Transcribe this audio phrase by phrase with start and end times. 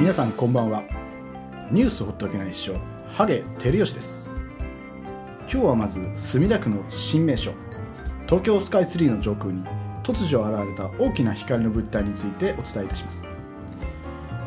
[0.00, 0.82] 皆さんこんばんは。
[1.70, 4.30] ニュースほっとけないっしょハゲ照吉です。
[5.40, 7.52] 今日はまず墨田区の新名所
[8.24, 9.62] 東京スカイツリーの上空に
[10.02, 13.28] 突如現れた大きな光の物体についてお伝えいたします。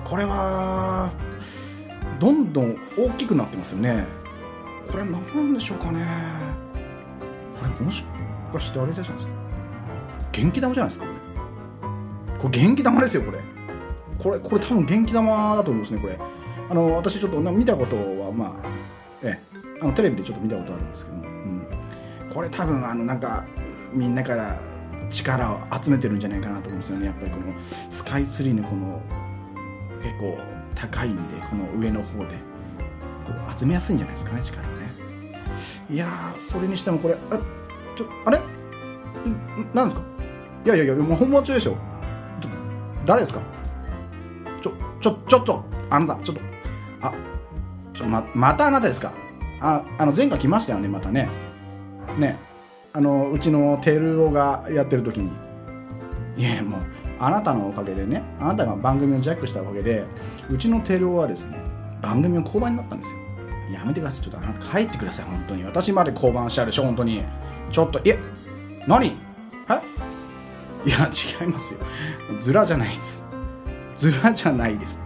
[0.03, 1.11] これは
[2.19, 4.07] どんどん大きくなってますよね。
[4.91, 6.03] これ何なんでしょうかね。
[7.59, 8.03] これもし
[8.51, 9.33] かしてあれじゃないですか。
[10.31, 11.11] 元気玉じゃないですかこ
[12.31, 12.39] れ。
[12.39, 13.52] これ元気玉ですよこれ。
[14.23, 16.17] これこれ多分元気玉だと思いますねこれ。
[16.69, 18.67] あの私ちょっと見たことはまあ
[19.21, 19.37] え
[19.81, 21.67] あのテレビでちょっと見たことあるんですけども、うん、
[22.33, 23.45] これ多分あのなんか
[23.91, 24.57] みんなから
[25.09, 27.53] 力を集めてるんじゃないかなと思うんですよねやっぱりこの
[27.91, 29.01] スカイツリーのこの
[30.01, 30.37] 結構
[30.73, 32.53] 高いんでこの上の方で。
[33.23, 34.87] こう集めやすいんじゃないですかね力をね。
[35.89, 37.39] いやーそれにしてもこれあ
[37.95, 38.41] ちょあれ？
[39.73, 40.05] なんですか？
[40.65, 41.77] いやいやいやもう本番中でしょ。
[43.05, 43.41] 誰ですか？
[45.03, 46.41] ちょちょっとあなたちょっと
[47.01, 47.13] あ
[47.93, 49.13] ちょままたあなたですか？
[49.59, 51.27] ああの前回来ましたよねまたね。
[52.17, 52.39] ね。
[52.93, 55.29] あのうちのテルオがやってる時に。
[56.37, 56.81] いやもう
[57.19, 60.05] あなたのおかげでねあなたが番組をジャックしたおかげで
[60.49, 61.57] うちのテルオはですね
[62.01, 63.19] 番組の降板になったんですよ。
[63.73, 64.23] やめてください。
[64.23, 65.25] ちょっとあなた帰ってください。
[65.25, 65.65] 本当に。
[65.65, 67.23] 私まで降板しちゃうでしょ本当に。
[67.71, 68.17] ちょっといえ
[68.87, 69.07] 何？
[69.07, 69.11] え？
[70.85, 71.09] いや
[71.41, 71.79] 違いますよ。
[72.39, 73.25] ズラじゃないです。
[73.95, 74.99] ズラじゃないです。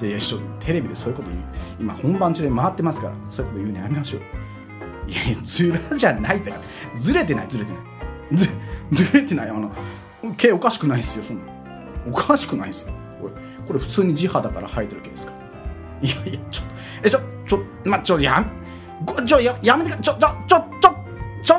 [0.00, 1.44] いやいやちょっとテレビでそういうこと言う。
[1.80, 4.22] 今本番中で回ってますからそういうこと言うのやめましょう。
[5.10, 7.82] いやいやズラじゃないだからずれてないずれてない。
[8.36, 8.48] ず
[8.92, 9.50] ずれてない。
[9.50, 9.70] あの
[10.36, 11.52] 毛おかしくないですよそんな。
[12.06, 12.92] おかしくないですよ。
[13.20, 13.32] これ
[13.66, 16.08] これ普通に地肌から生えてる毛ですから。
[16.08, 18.50] いやいやちょっとえちょちょまちょやん。
[19.04, 20.94] ごちょややめてくちょちょちょちょ
[21.42, 21.56] ちょ。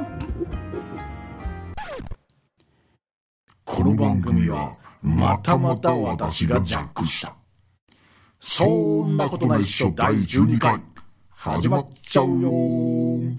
[3.64, 4.74] この番組は
[5.06, 7.36] またまた私がジャックした。
[8.40, 10.82] そんなことないっしょ第12回。
[11.30, 12.50] 始まっちゃうよ。
[12.50, 13.38] ー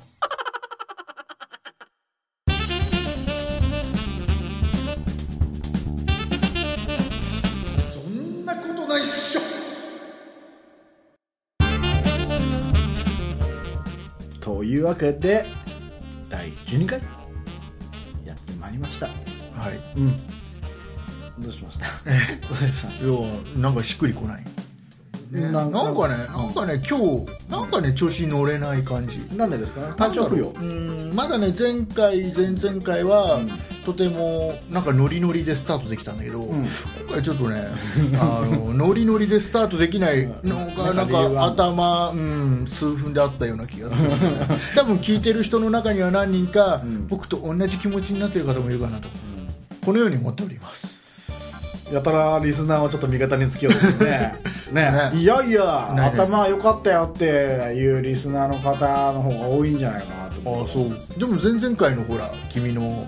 [7.81, 9.41] そんなことないっしょ。
[14.41, 15.45] というわけで
[16.29, 17.01] 第12回
[18.25, 19.09] やってまいりました。
[19.09, 19.81] はい。
[19.97, 20.36] うん
[21.39, 21.87] どうしました？
[22.49, 24.45] どうしましいや、なんかしっくりこない。
[25.31, 29.19] ね、ななんんかね、なんかね、今日、なんかね、調子に乗れない感じ。
[29.19, 29.93] たなんでですか？
[29.97, 30.51] 体調不良。
[30.51, 30.59] う？
[30.61, 33.51] ん、まだね、前回、前々回は、うん。
[33.85, 36.61] とても、なんかノリノリでスタートできたんだけど、うん。
[36.65, 36.69] 今
[37.15, 37.61] 回ちょっとね、
[38.19, 40.97] あの、ノリノリでスタートできないのが、うん。
[40.97, 44.11] なんなんか頭、うん、数分であったような気がする、
[44.77, 47.07] 多分聞いてる人の中には何人か、うん。
[47.09, 49.09] 僕と同じ気持ちになってる方もいるかなと、
[49.85, 50.96] このように思っております。
[51.93, 54.41] やたらリスナーをちょっと味方につけようとしてね。
[54.73, 54.91] ね。
[54.91, 55.11] ね。
[55.15, 56.01] いやいやね。
[56.03, 57.25] 頭良かったよって
[57.77, 60.65] いうリスナーの方の方が多いんじゃないかなとあ思う。
[60.65, 60.81] あそ
[61.17, 61.19] う。
[61.19, 63.07] でも前々回のほら君の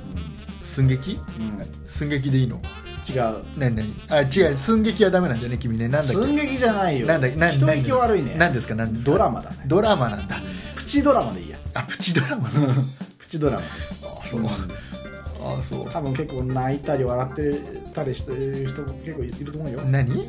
[0.63, 1.19] 寸劇？
[1.39, 1.67] うん。
[1.89, 2.61] 寸劇でいいの？
[3.09, 3.43] 違う。
[3.57, 3.95] 何何？
[4.11, 4.57] あ違う。
[4.57, 5.89] 寸劇はダメなんだよね君ね。
[5.89, 7.07] なんだっ寸劇じゃないけよ。
[7.09, 8.37] なんだなん人聞き悪いね。
[8.39, 8.75] 何ですか？
[8.77, 9.11] 何ですか？
[9.13, 9.57] ドラマだね。
[9.67, 10.37] ドラマなんだ。
[10.77, 11.59] プチドラマでいいや。
[11.75, 12.49] あプチドラマ。
[13.19, 13.63] プチドラマ。
[14.23, 14.43] あそう
[15.41, 15.91] あそう。
[15.91, 17.61] 多分結構泣いたり笑って
[17.95, 19.81] たりしてる人も結構いると思うよ。
[19.83, 20.29] 何？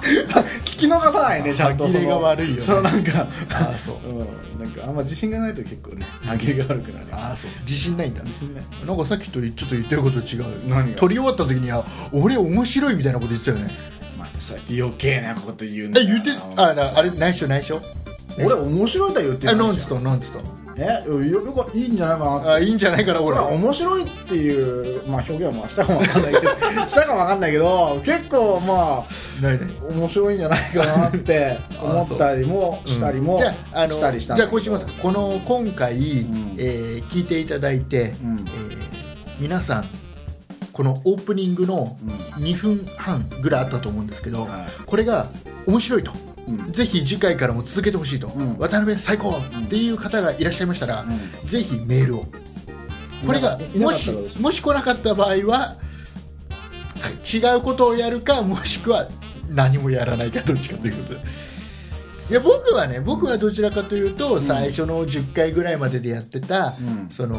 [0.00, 1.86] 聞き逃さないねちゃんと。
[1.86, 2.62] 歯切れが悪いよね。
[2.62, 3.26] そのなんか。
[3.50, 3.96] あそう。
[4.08, 4.18] うん。
[4.62, 7.50] なんかあんま自信がないと結構ね歯切れが悪くなるあそう。
[7.62, 8.22] 自信ないんだ。
[8.22, 8.64] 自信ない。
[8.86, 10.68] なんかさっきとちょっと言ってること違う。
[10.68, 10.98] 何が？
[10.98, 13.70] 撮り終わった時には俺面白いみたいなこと言ってたよね。
[14.18, 16.08] またそうやって余計なこと言うんだよ。
[16.08, 17.80] え言ってあなあれ内緒内緒？
[18.38, 19.76] 俺面白いだよ言ってあるなん。
[19.76, 20.32] つったなんつっ
[20.82, 26.48] えよよくいいんじゃないかなあいいんじゃないかな俺面白いっていう、まあ、表現はまあしたかもわかんないけど
[26.88, 29.70] したかもわかんないけど結構まあないない。
[29.90, 36.54] 面白いんじゃないかなって 思ったりもしたりも、じゃああのしたりしたんじゃあこうしますかこの今回、ん。
[36.56, 38.46] えー聞いていただいて、うん。
[38.46, 38.80] えー
[39.38, 39.84] 皆さん
[40.72, 41.96] このオープニングの
[42.38, 45.28] 2分半ぐらいあったと思うんですけど、はこれが
[45.66, 46.12] 面白いと。
[46.12, 46.29] うん
[46.70, 48.58] ぜひ次回からも続けてほしいと、うん。
[48.58, 49.36] 渡辺最高。
[49.38, 51.46] っていう方がいらっしゃいましたら、うん。
[51.46, 52.26] ぜひメールを。
[53.26, 55.76] これがもしもし来なかった場合は
[57.30, 59.08] 違うことをやるかもしくは
[59.50, 61.20] 何もやらないかどっちかということで。
[62.30, 64.42] いや僕はね僕はどちらかというと、ん。
[64.42, 67.08] 最初の10回ぐらいまででやってた、うん。
[67.10, 67.38] その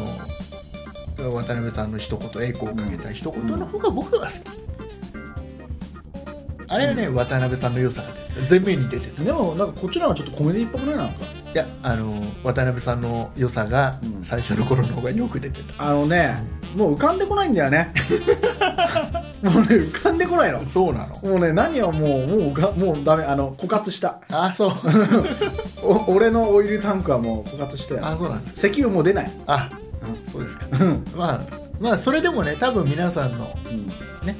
[1.16, 4.71] 渡辺さんの一言エコーをかけた一言の方が僕は好き、
[6.72, 8.08] あれはね、渡辺さんの良さが
[8.48, 9.22] 前面に出てた。
[9.22, 11.14] でもなんかこっちの方がちょっとコメディっぽくないなんか
[11.54, 12.10] いやあの
[12.42, 14.24] 渡辺さんの良さがうん。
[14.24, 16.42] 最初の頃の方がよく出てた、あのね
[16.74, 17.92] もう浮かんでこないんだよね。
[19.42, 20.64] もうね浮かんでここないの。
[20.64, 21.30] そうなの？
[21.30, 24.20] もうね何をもうもうがもうダメあの枯渇した。
[24.30, 24.72] あそう。
[25.84, 28.06] お俺のオイルタンクはもう枯渇したよ。
[28.06, 29.30] あそうなんです石油もう出ない。
[29.46, 29.68] あ
[30.32, 30.66] そうですか。
[30.72, 31.04] うん。
[31.14, 31.40] まあ
[31.80, 33.54] まあそれでもね多分皆さんの
[34.24, 34.38] ね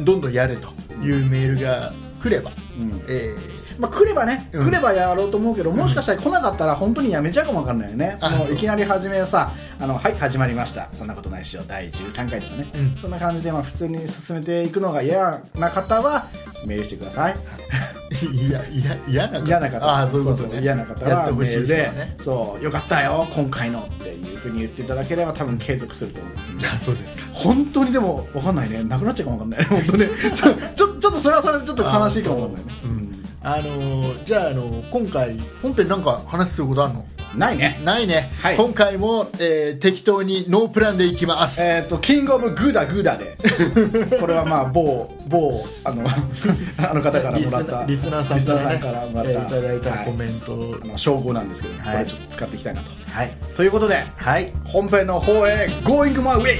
[0.00, 0.68] どんどんやれと
[1.02, 1.92] いうメールが
[2.22, 3.04] 来れば、うん。
[3.08, 3.34] え
[3.78, 4.66] まあ、来ればね、うん。
[4.66, 8.16] 来ればやろうと思うけど、もしかしたら来なかったら本当にやめちゃうかもわかんないよね。
[8.20, 8.52] あそうもう。
[8.54, 10.88] いきなり始めさあのはい始まりました。
[10.92, 11.62] そんなことないっしょ。
[11.62, 12.96] 第13回とかね、うん。
[12.96, 16.26] そんな感じでまあ普通に進めていくのが嫌な方は
[16.66, 17.34] メールしてください。
[18.12, 19.84] ー、いやいや嫌な嫌な方。
[19.84, 20.56] ああそういうことね。
[20.56, 26.66] そ嫌な方はメールで、そうよかったよ今回のっていうふうに言っていただければ多分継続すると思いますんで。
[26.66, 27.24] あそうですか。
[27.32, 28.84] 本当にでも分かんないね。
[28.84, 29.60] なくなっちゃうかもわかんない。
[29.60, 30.08] ね本当ね。
[30.34, 32.72] ちょちょちょっとそれはそれでちょっと悲しいかもわかんないね。
[32.84, 33.11] うん
[33.44, 37.04] あのーじゃあ、あのー今回本編なんか話することあるの？
[37.36, 37.80] ないね。
[37.82, 38.56] ないね、はい。
[38.56, 43.36] 今回も、えー適当にノープランでいきます、えっ、とキングオブグーダグーダで。
[44.20, 46.04] これはまあ某某あの
[46.78, 47.84] あの方からもらった。
[47.86, 50.06] リスナーさんから,、からもらった、えーいただいたはい。
[50.06, 50.76] コメント。
[50.82, 51.80] あの称号なんですけど、ね。
[51.82, 51.94] はい。
[51.94, 52.90] これちょっと使っていきたいなと。
[53.10, 53.32] はい。
[53.56, 54.52] ということではい。
[54.64, 56.58] 本編の方へ Going my way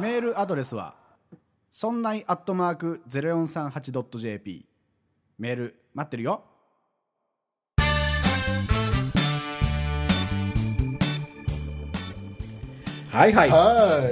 [0.00, 0.94] メールアドレスは
[1.70, 4.66] そんないアットマーク 0438.jp
[5.38, 6.42] メール待ってるよ。
[13.10, 13.50] はいはい。
[13.50, 14.10] は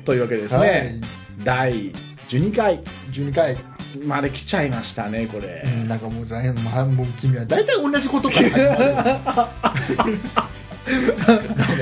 [0.00, 0.04] い。
[0.04, 1.00] というわけでですね、
[1.42, 1.92] 第
[2.28, 2.80] 12回。
[3.10, 3.56] 12回、
[4.02, 10.18] まで来ちゃいましたねこれ、うん、なんかもう残念、まあ、もう君は大体同じことから始まる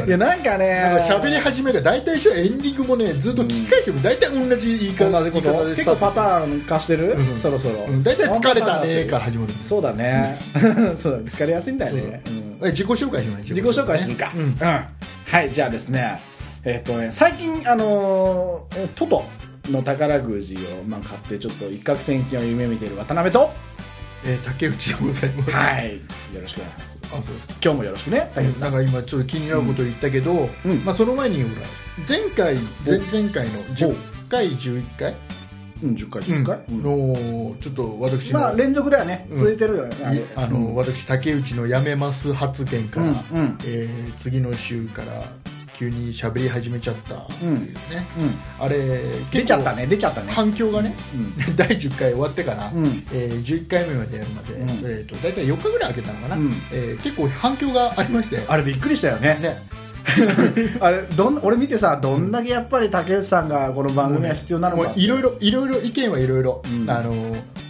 [0.07, 0.99] いやなんかね。
[1.09, 5.65] 喋り始めが大体一緒エンディングもねずっと聞き返しても大体同じ言い方,、同じこと？
[5.71, 7.39] 結構パーターン化してる、うん。
[7.39, 8.03] そろそろ、うん。
[8.03, 10.39] 大体疲れたねから始まるそうだね。
[10.97, 12.31] そう疲れやすいんだよね、う。
[12.31, 12.69] ん。
[12.69, 14.55] え自己紹介しましょう自己紹介していいか、うん。
[14.55, 16.21] はいじゃあですね。
[16.65, 19.25] えっ、とね最近あのートト
[19.69, 23.51] の宝くじを、まあ、買ってちょっと一攫千金を夢見ている渡辺と。
[24.25, 25.51] えー竹内でございます。
[25.51, 25.95] はい。
[25.95, 26.92] よろしくお願いします
[27.63, 28.31] 今日もよろしくね。
[28.35, 30.85] 竹内さなんんか今ちょっと気になること言ったけど、うん。
[30.85, 31.67] まあ、その前にほら
[32.09, 32.57] 前回
[32.87, 35.15] 前々回の10回11回？
[35.83, 36.83] うん10回10回、うん。
[36.83, 39.27] のちょっと私の,、まあ連続だよね。
[39.31, 39.37] うん。
[39.37, 40.21] 続いてるよね、あれ。
[40.21, 40.75] いあの、うん。
[40.75, 43.59] 私竹内の辞めます発言から、うんうん。
[43.65, 45.13] えー次の週から
[45.75, 47.73] 急に喋り始めちゃったっていうね、
[48.19, 48.65] うん。
[48.65, 48.77] あれ
[49.31, 49.87] 出ちゃったね。
[49.87, 50.33] 出ちゃったね。
[50.33, 51.35] 反響がね、うん。
[51.57, 53.05] 第10回終わってから、うん。
[53.13, 54.69] えー11回目までやるまで、うん。
[54.85, 56.53] えー、と大体4日ぐらい空けたのかな、うん。
[56.73, 58.41] えー結構反響がありまして。
[58.47, 59.39] あれびっくりしたよね。
[59.41, 59.63] ね。
[60.81, 64.93] あれどん俺見てさどんだけやっぱり竹内さんがこの番組は必要なのか。
[64.97, 66.91] いろいろいろいろ意見はいろいろうん。
[66.91, 67.13] あの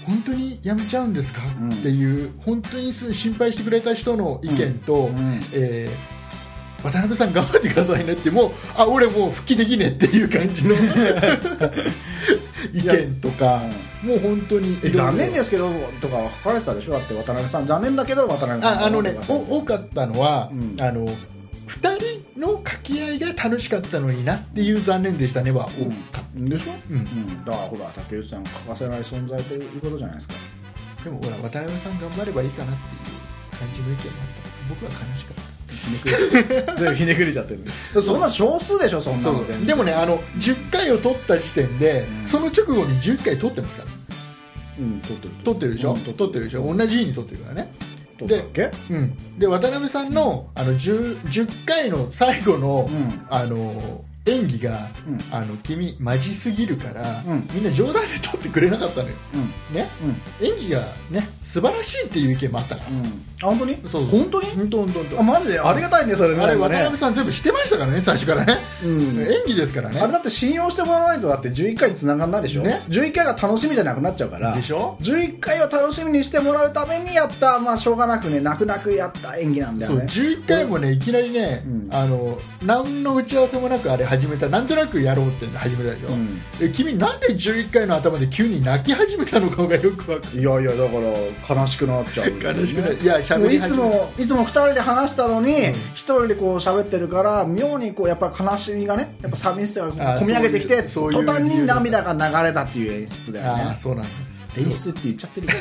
[0.06, 1.72] 本当にやめちゃうんですか、うん。
[1.72, 5.42] っていう本当に心配してくれた人の意見と、うん。
[5.52, 6.21] えー
[6.82, 10.74] 渡辺さん頑張ってくださいねってもうあ俺もう復帰できねえっていう感じの。
[12.74, 13.62] 意見とか。
[14.02, 15.70] もう本当にえ残念ですすけど
[16.00, 17.66] とか書かれてたでしょだって渡辺さん。
[17.66, 20.76] 残念だけど渡辺さんああのね多かったのは、うん。
[20.80, 27.44] あの2人の掛け合いが楽しかったのになっていう残念でしたねは多かっでしょ、うん。
[27.44, 30.34] だからほら竹内さん欠かせない存在ということじゃないですか。
[30.98, 32.98] た、でもほら渡辺さん頑張ればいいかなってい
[33.56, 34.52] う感じの意見もあった。
[34.68, 35.51] 僕は悲しかった
[36.78, 37.54] 全部ひねくれちゃって
[37.94, 38.02] る。
[38.02, 39.38] そんな少数でしょそんなの。
[39.44, 39.66] 全然。
[39.66, 42.26] でもねあの10回を取った時点で、うん。
[42.26, 43.88] その直後に11回取ってますから。
[44.78, 45.34] うん撮ってる。
[45.44, 46.44] 取ってるでしょ、うん取ってる。
[46.44, 46.74] でしょ？
[46.74, 47.72] 同じ日に取ってるからね。
[48.18, 48.70] 撮ったっけ？
[48.90, 53.20] うん、で渡辺さんのあの 10, 10回の最後の,、うん。
[53.28, 55.20] あの演技が、うん。
[55.32, 57.48] あの君マジすぎるから、うん。
[57.52, 59.14] みんな冗談で撮ってくれなかったのよ、
[59.70, 59.76] うん。
[59.76, 59.88] ね、
[60.40, 60.46] うん。
[60.46, 63.76] 演技がね素晴らしいっていう意見もあったから、うんあ本当に？
[63.90, 64.46] そう本当に？
[64.48, 65.60] 本当本当あマジで？
[65.60, 69.20] ありがたいねそれねあれ渡辺さん全部知ってましたからね最初からね、うん。
[69.20, 70.00] 演技ですからね。
[70.00, 72.82] あれだって信用してもらわないとだって11回に繋がんないでしょ、ね。
[72.88, 74.54] 11回が楽しみじゃなくなっちゃうから。
[74.54, 81.88] でしょ？11回を楽しみにしてもらうためにやったまあしょうがなくね泣く泣くやった演技なんだそうよね11回もねいきなりね、うん。
[81.90, 86.40] あの何の打ち合わせもなくあれ始めたなんとなくやろうって始めたでしょ、うん。
[86.60, 90.42] え君なんで11回の頭で急に泣き始めたのかがよくわかるい。
[90.42, 95.74] やいやだから悲しくなっちゃう、 悲しくないいやもういつもいつも2人で話したのにうん。
[95.94, 103.76] 一、人でこう喋ってるから妙にこうやっぱ悲しみがねやっぱ寂しさがあ込み上げてきて途端に涙が流れたっていう演出だよね。
[103.78, 104.10] そうなんだ。
[104.56, 105.46] 演出って言っちゃってる。
[105.46, 105.54] よ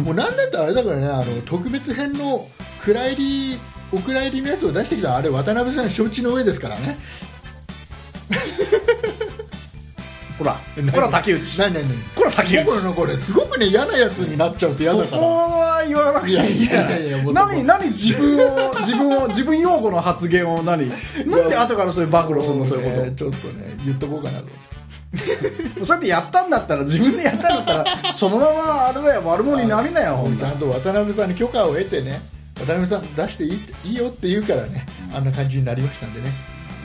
[0.04, 2.46] もうなんだったらあれだからねあの特別編の
[2.82, 3.58] 蔵入り
[3.92, 6.98] お蔵入りのやつを出してきたあれ渡辺さん承知の上ですからね。
[10.38, 10.56] ほら
[10.92, 11.58] ほら竹内。
[11.58, 11.98] 何何何？
[12.16, 12.94] ほら竹内。
[12.94, 15.22] これすごくね嫌なやつになっちゃうと嫌そだから。
[15.22, 17.32] こは言わなくちゃいけない。
[17.32, 22.66] 何何自分を自分を自分用語の発言を何なんで後からそういう暴露するの？
[22.66, 24.46] そういうこねちょっとね言っとこうかなと。
[25.80, 32.20] とそうやってやったんだったら自分でやったんだったらそのままあれだよ悪者になりなよちゃんと渡辺さんに許可を得てね
[32.54, 36.30] 渡辺さん出していいいいよって言うからねあんな感じになりましたんでね。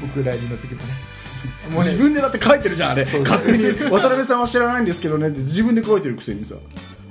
[0.03, 0.87] お蔵入りの時もね。
[1.71, 1.91] もうね。
[1.91, 3.05] 自分でだって書いてるじゃんあれ。
[3.05, 3.65] 勝手に。
[3.91, 6.55] 渡辺さんは知らないんですけどねって自分で書いてるくせにさ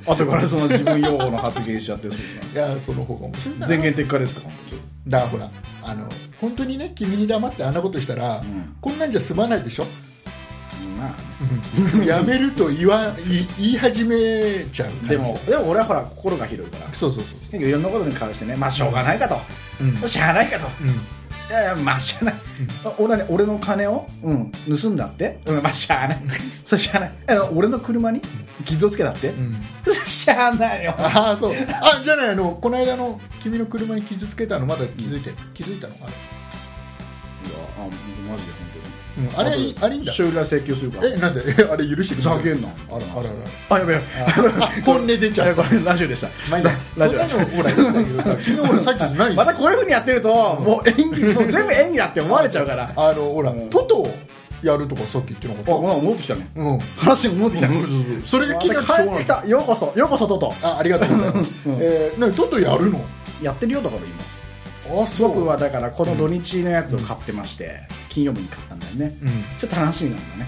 [0.06, 3.66] 後からその自分用語の発言しちゃってそういやその方が面白いな。
[3.68, 4.52] 前言撤回ですか本
[5.08, 5.50] だからほら
[5.82, 6.08] あの
[6.40, 8.76] 本当にね君に黙ってあんなことしたら、ん。
[8.80, 9.86] こんなんじゃ済まないでしょ？
[9.86, 11.14] 当ま
[12.02, 12.04] あ。
[12.04, 13.12] やめると言わ
[13.58, 16.94] 言い始めちゃうでもでも俺はほら心が広いから。
[16.94, 19.36] そうそうそういろんなことに関してねまあしょうがないかと、
[19.80, 20.08] うん。
[20.08, 20.66] しゃあないかと。
[20.82, 21.00] うん
[21.48, 22.34] いやいやまあしゃあない、
[22.84, 26.22] あ俺ね俺の金を、うん、盗んだって、うん、まあしゃあない。
[26.64, 27.12] それしゃあない。
[27.54, 28.22] 俺の車に
[28.64, 29.60] 傷をつけたって、うん。
[30.06, 30.94] しゃあないよ。
[30.96, 31.52] ああそう。
[31.52, 37.80] あじゃないあのこの間の君の車に傷つけたのまだ気づいてる、気づいたのあれいやあ
[38.30, 38.52] マジで
[39.18, 39.30] うん。
[39.38, 40.12] あれあれいいんだ。
[40.12, 41.08] 修理代請求するから。
[41.08, 41.42] えなんで？
[41.46, 43.22] え あれ許してふざけんなあらあらあ
[43.70, 43.76] ら。
[43.76, 44.00] あやべえ
[44.60, 45.54] あ本音出ちゃう。
[45.54, 46.28] これラジオでした。
[46.50, 46.72] まあいいや。
[46.96, 47.18] ラジオ。
[47.24, 48.28] そんなのほらいいんだけどさ。
[48.38, 52.92] 昨日俺さっき何またこういうふうにやってると、もう演技もう全部演技だって思われちゃうから。
[52.96, 53.70] ああのほら、うん。
[53.70, 54.14] トトを
[54.62, 55.72] やるとかさっき言ってなかった。
[55.72, 56.48] なんか戻ってきたね。
[56.56, 56.78] うん。
[56.96, 57.84] 話も戻ってきたね。
[58.26, 59.46] それが気になって帰ってきた。
[59.46, 60.54] ようこそようこそトト。
[60.62, 61.76] あありがとうございます、うん。
[61.80, 63.00] えー、何トトやるの？
[63.42, 64.02] やってるよだから
[64.88, 65.02] 今。
[65.02, 65.28] あそう。
[65.28, 67.80] 僕はだからこの土日のやつを買ってまして、
[68.14, 69.16] 金曜日に買ったんだよね。
[69.22, 69.28] うん。
[69.58, 70.46] ちょっと楽しみなんだね。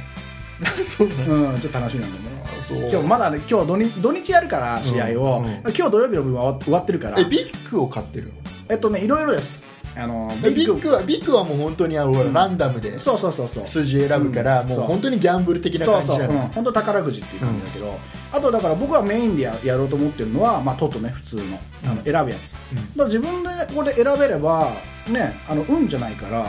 [0.86, 5.60] そうなのうんちょっと楽しみなんだね今日まだね今日土日土日やるから試合を、うんうん。
[5.64, 7.18] 今日土曜日の分は終わってるから。
[7.18, 8.32] えビッグを買ってるの？
[8.70, 9.66] えっとねいろいろです。
[9.98, 10.90] あのえビッグ。
[10.90, 12.32] はビッグはもう本当にあの、うん。
[12.32, 13.66] ランダムでそうそうそうそう。
[13.66, 14.76] 数字選ぶから、もううん。
[14.76, 14.84] そう。
[14.86, 17.98] 本当にギャンブル的な感じじゃない、本当宝くじっていう感じだけど、
[18.32, 21.42] あとだから僕はメインでややろうと思ってるのは、まあ、トトね普通の
[21.84, 22.04] あのうん。
[22.04, 22.96] 選ぶやつ、うん。
[22.96, 24.70] だ自分でここで選べれば
[25.08, 26.46] ねあの運じゃないから、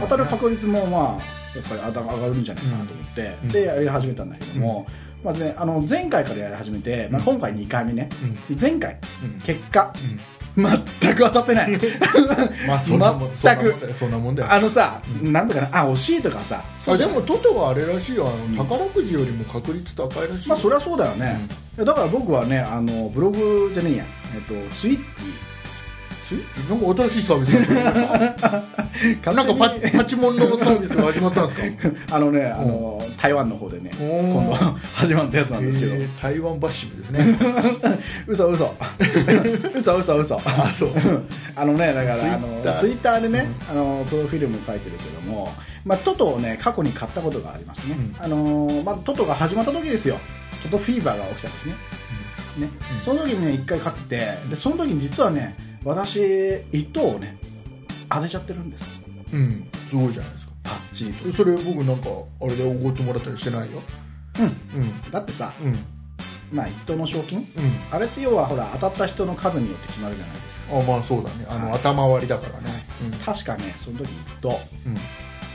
[0.00, 3.48] 当たる確率もまあやっぱり上がるんじゃないかなと思って、うん。
[3.48, 4.86] でやり始めたんだけども、
[5.24, 8.08] まずね、あの前回からやり始めて、まあ、今回2回目ね、
[8.60, 9.40] 前回うん。
[9.40, 10.20] 結果うん。
[11.00, 11.70] 全く当たってない。
[12.66, 13.94] まあ全く。
[13.94, 14.52] そんなもんだよ。
[14.52, 15.32] あのさ、うん。
[15.32, 18.28] なんとかなあ惜しいとかさあでもトトはあれらしいよ。
[18.28, 18.56] あの、ん。
[18.56, 20.40] 宝くじよりも確率高いらしいよ。
[20.48, 21.40] まあそりゃそうだよね、
[21.76, 25.57] いやだから僕はねあのブログじゃねえや、えっと、ツイッテつい
[26.68, 27.74] なんか新しいサービス
[29.22, 31.62] が なんかパパチモンのサービスが始まったんですか？
[32.16, 34.52] あのねあの台湾の方でね今度
[34.94, 37.38] 始まったやつなんですけど、えー台湾バッシングですね。
[38.26, 38.74] 嘘嘘。
[39.74, 40.36] 嘘嘘嘘。
[40.44, 40.90] あそう。
[41.56, 43.20] あのねだからあのツイッター。
[43.20, 45.52] でね、あのプロフィールも書いてるけども、
[45.84, 48.24] まあ、トトをね過去に買ったことがありますね、うん。
[48.24, 50.18] あのまあ、トトが始まった時ですよ。
[50.62, 51.74] トトフィーバーが起きた時ね。
[52.58, 52.68] ね、
[53.04, 55.56] その時にね一回買っててでその時に実はね
[55.88, 56.20] 私
[56.70, 57.38] 一等をね
[58.10, 58.98] 当てちゃってるんです。
[59.32, 60.52] うんすごいじゃないですか。
[60.62, 61.32] パッチリと。
[61.32, 63.80] それ僕なんかあれでおごってもらったりしてないよ。
[64.38, 64.42] う
[64.78, 64.80] ん。
[64.80, 65.10] うん。
[65.10, 65.76] だってさ、うん。
[66.50, 67.38] まあ、一等の賞金？
[67.38, 67.46] うん。
[67.90, 70.78] あれって要はほら当たった人の数によって決まるじゃないですか。
[70.78, 71.46] あまあそうだね。
[71.48, 71.78] あの、はい。
[71.78, 72.84] 頭割りだからね。
[73.24, 74.48] 確かねその時一等
[74.86, 74.98] うん、うん、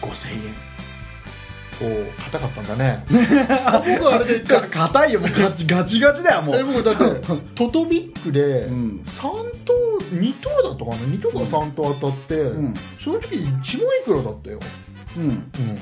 [0.01, 0.72] 5000円
[1.81, 3.03] おお硬かったんだね。
[3.09, 5.19] 僕あれで一回 か硬いよ。
[5.21, 6.55] もうガチガチガチだよもう。
[6.57, 9.01] え僕だって トトビックでうん。
[9.05, 9.21] 3
[9.65, 9.73] 等
[10.13, 12.73] 2等だったかな？2等か3等当たって、うん。
[13.03, 13.61] その時1万い
[14.05, 14.59] くらだったよ、
[15.17, 15.23] うん。
[15.23, 15.79] うん、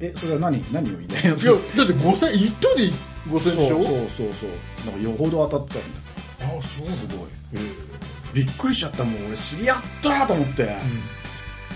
[0.00, 1.36] えそれは何何を言いたいの？
[1.36, 2.90] いやだって5000 1等で
[3.28, 3.82] 5000そうでしょ？
[3.82, 6.56] そうそうそうなんかよほど当たってたんだ。
[6.56, 7.28] あそうすごい。
[7.54, 7.58] え
[8.32, 9.04] びっくりしちゃった。
[9.04, 10.76] もん俺すげえやったーと思って、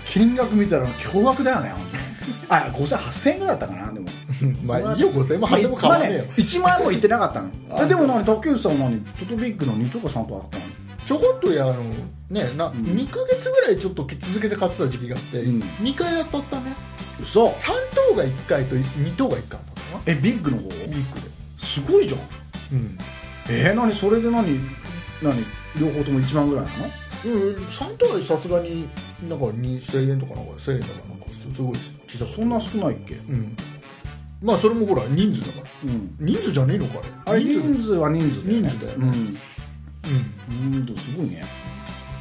[0.05, 2.03] 金額見たら驚愕だよね本当に
[2.49, 4.07] あ5000 8000円ぐらいだったかなでも。
[4.41, 7.49] う んまあいいよ5000円も8000円も変わんねえよ、まあね、1万円もいってなかったの。
[7.87, 10.63] でも何竹内さんは何トトビッグの2とか3とかだったの。
[11.05, 11.83] ちょこっとやあの
[12.29, 12.73] ねな、ん。
[12.73, 15.61] 2か月ぐらいちょっと続けて買ってた時期があって、うん。
[15.81, 16.73] 2回当たったね。
[17.21, 17.47] 嘘。
[17.47, 17.71] 3
[18.09, 20.69] 等が1回と2等が1回当たったかえビッグの方？
[20.69, 21.27] なビッグで。
[21.57, 22.19] すごいじゃん。
[22.73, 22.97] うん。
[23.49, 23.93] えー、何？
[23.93, 24.59] それで何？
[25.21, 25.43] 何？
[25.79, 26.85] 両方とも1万ぐらいなの？
[27.25, 28.87] うん、3等はさすがに
[29.27, 33.15] なんか2000円とかなんか1000円とかなんかすすごい小さそんな少ないっけ？
[33.15, 33.55] うん。
[34.41, 35.91] まあそれもほら人数だから。
[35.91, 36.15] うん。
[36.19, 38.69] 人数じゃねえのかああれれ人数は人数だよね。
[38.69, 39.07] 人数だよね。
[39.07, 39.11] うん。
[39.11, 40.75] うん。
[40.75, 41.43] うんすごいね、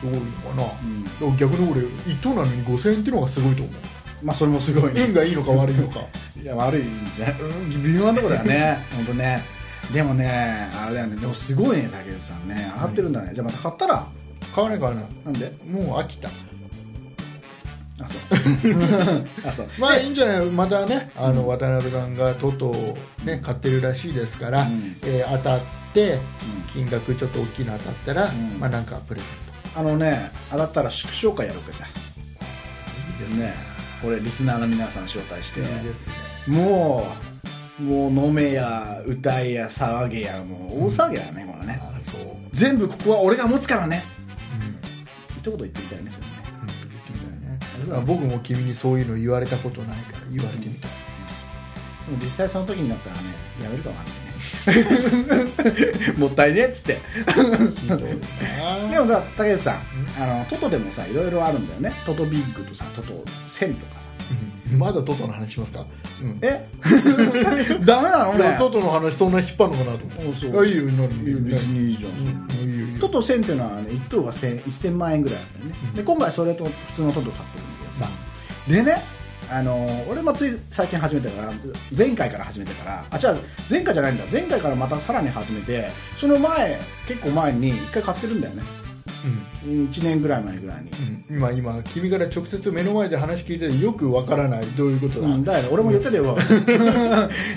[0.01, 1.29] すごいのかな。
[1.29, 3.75] うん、逆に俺1等なのに5000円っていうのがすごいと思う。
[4.27, 5.05] まあそれもすごいね。
[5.05, 6.01] 運がいいのか悪いのか。
[6.43, 6.85] いや悪いん
[7.17, 7.45] じゃう
[7.79, 8.79] ん微妙なとこだよね。
[8.97, 9.43] 本当ね。
[9.93, 11.17] でもねあれだよね。
[11.17, 12.71] でもすごいね竹内さんね。
[12.75, 14.07] 上がってるんだね、じゃあまた買ったら。
[14.55, 15.53] 買わない買わないなんで？
[15.71, 16.29] もう飽きた
[18.01, 18.21] あそう。
[19.47, 19.69] あそう。
[19.79, 20.47] まあいいんじゃない？
[20.47, 24.97] またねあの渡辺さんがトトをね買ってるらしいですから、うん。
[25.05, 25.61] えー当たっ
[25.95, 26.19] て
[26.73, 28.59] 金額ちょっと大きいの当たったら、ん。
[28.61, 31.89] まあなんかプレゼンあのね当たったら祝勝会やろうかじゃト
[33.23, 33.55] いいですね。
[34.03, 35.61] これリスナーの皆さん招待して。
[35.61, 36.15] いいですね。
[36.57, 37.07] も
[37.81, 41.81] うもう飲めや歌えや騒げやもう大騒ぎだよね、これね。
[42.53, 44.03] 全部ここは俺が持つからね。
[44.61, 44.79] うん。
[45.39, 46.27] 一言言ってみたいねそれ
[48.07, 50.89] 僕も君にそういうの言われたことないから言われてみた。
[50.89, 53.23] い、でも実際その時になったらね
[53.63, 54.29] やめるかもわかんないね。
[56.19, 56.99] もったいねっつって。
[58.91, 59.75] でもさ竹内さん
[60.23, 61.93] あのトトでもさいろいろあるんだよね。
[62.07, 64.09] トトビッグとさトト1000とかさ。
[64.73, 64.79] うん。
[64.79, 65.87] まだトトの話しますか、
[66.23, 66.69] うん、え？
[67.85, 68.35] ダメなの？
[68.35, 70.47] ねトトの話そんな引っ張るのかなと思って。
[70.47, 72.13] うあいいよ何いいよ別にいいじゃん。
[72.13, 72.15] う
[72.75, 75.95] んトト1000っていうのは、ね、1等が1000 1000万円ぐらいあるんだよね、うん。
[75.95, 77.65] で今回それと普通のトト買ってる
[78.69, 79.03] でね
[79.51, 81.53] あの俺もつい最近始めてから
[81.97, 83.39] 前回から始めてからあ違う
[83.71, 84.25] 前回じゃないんだ。
[84.31, 88.63] 前回からまたさらに始めてその前結構前に1回買ってるんだよね。
[89.65, 89.89] うん。
[89.89, 90.91] 1年ぐらい前ぐらいに、
[91.29, 91.37] うん。
[91.37, 95.69] 今今君から直接目の前で話聞いててよくわからないどういうことだ、うん、だよね。
[95.71, 96.37] 俺も言ってたよ、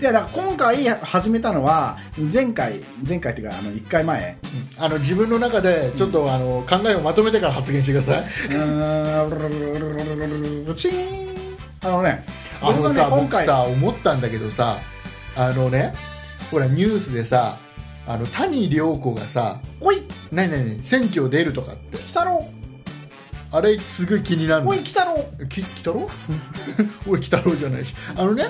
[0.01, 1.97] いやだから今回始めたのは
[2.31, 4.37] 前回前回っていうかあの1回前。
[4.77, 9.27] あの自分の中でちょっと、あの考えをまとめてから発言してください、うー
[10.71, 10.75] ん。
[10.75, 11.31] チーン。
[11.83, 12.23] あのね
[12.61, 13.27] あの僕がねさ今回。
[13.27, 14.77] 僕さ思ったんだけどさ
[15.35, 15.93] あのね
[16.49, 17.57] ほらニュースでさ
[18.07, 20.01] あの谷涼子がさおい
[20.31, 20.83] 何何？
[20.83, 21.97] 選挙出るとかって。
[21.97, 22.45] 来たろ
[23.51, 24.69] あれすごい気になるの。
[24.71, 25.17] おい来たろ
[25.49, 26.09] き来たろ
[27.05, 27.93] 俺 来たろじゃないし。
[28.15, 28.45] あのね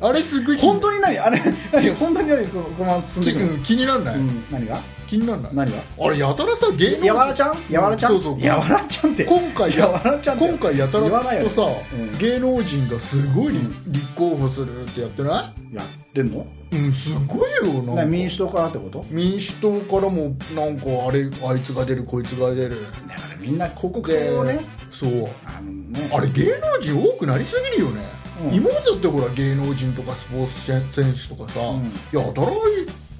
[0.00, 1.40] あれすごい本当に何あれ
[1.72, 1.90] 何？
[1.90, 4.80] 本当に何このこのまま進んでいくの、気うん気にならない、うん、何が？
[5.12, 5.54] 気にならない？
[5.54, 5.82] 何が？
[6.00, 7.54] あれやたらさ芸能やわらちゃん？
[7.68, 8.12] やわらちゃん？
[8.12, 8.40] そうそう。
[8.40, 9.24] やわらちゃんって。
[9.26, 10.48] 今回やわらちゃんって。
[10.48, 12.18] 今回やたら言わないよとさ、うん。
[12.18, 13.92] 芸能人がすごいうん。
[13.92, 16.46] 立候補するってやってなやってんの？
[16.72, 17.92] いうんすごいよなんか。
[17.96, 19.04] 何民主党からってこと？
[19.10, 22.86] 民主党からもなんかあれあいつが出るこいつが出る。
[23.06, 24.60] だからみんな広告でをね。
[24.90, 25.28] そう。
[25.44, 26.10] あのね。
[26.10, 28.00] あれ芸能人多くなりすぎるよね、
[28.46, 28.54] うん。
[28.54, 31.84] 今までだってほら芸能人とかスポーツ選手とかさ、うん。
[32.18, 32.46] やたら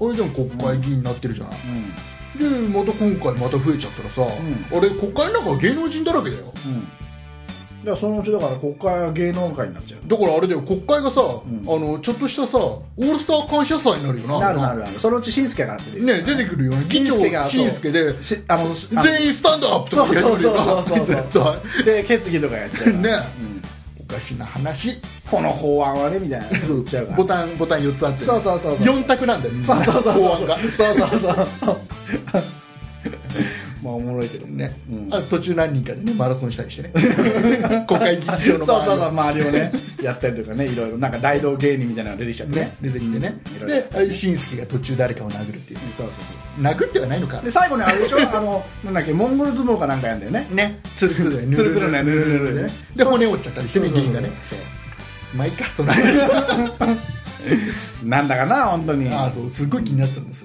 [0.01, 1.51] あれじゃん国会議員になってるじゃん。
[2.39, 4.27] でまた今回また増えちゃったらさ、ん。
[4.27, 6.53] あれ国会の中は芸能人だらけだよ。
[6.67, 6.89] うん。
[7.85, 10.01] だからそのうちだから国会は芸能界になっちゃう。
[10.09, 11.25] だからあれだよ国会がさ、ん。
[11.25, 14.39] あのちょっとしたさオールスター感謝祭になるよな。
[14.39, 15.01] なるなるなる。
[15.01, 16.05] そのうちしんすけが出てる。
[16.05, 16.85] ね出てくるよね。
[16.89, 20.65] 議長しんすけがしんすけでしあのしあの全員スタンドアップとかやってくるよな。
[20.65, 21.23] そうそうそうそう絶
[21.77, 21.85] 対。
[21.85, 23.11] で決議とかやっちゃう ね。
[23.41, 23.52] うん。
[23.52, 23.52] お
[24.13, 24.99] かしな話
[25.31, 26.49] この法案はねみたいな。
[26.51, 27.07] 言っちゃう。
[27.07, 28.87] からボタンボタン4つあって、そうそうそうそう。
[28.87, 29.83] 4択なんだよみんな。
[29.83, 30.23] そうそうそうそう。
[30.29, 30.59] 法案が。
[30.59, 31.79] そうそうそう
[33.83, 35.09] まあおもろいけどね、うん。
[35.13, 36.91] あ途中何人かでねマラソンしたりしてね。
[37.89, 39.73] 国会議事そうそうそう周りをね。
[40.03, 40.99] やったりとかねいろいろ。
[40.99, 42.61] なんか大道芸人みたいなのが出てきちゃって。
[42.61, 43.77] ね出てきてね、いろいろ。
[43.77, 45.79] であれしんすけが途中誰かを殴るっていう。
[45.97, 46.65] そうそうそう。
[46.65, 47.41] 殴ってはないのか。
[47.41, 48.19] で最後にあれでしょ？
[48.21, 50.47] あのなんだっけモンゴル相撲かなんかやんだよね。
[50.53, 50.79] ね。
[50.97, 52.69] ツルツルでツルツルねぬるぬるでね。
[52.95, 54.31] で骨折っちゃったりしてね議員がね。
[54.49, 54.59] そう。
[55.37, 56.19] まあいいかその話
[58.05, 59.09] なんだかな本当に。
[59.13, 59.51] ああそう。
[59.51, 60.45] すっごい気になってたんです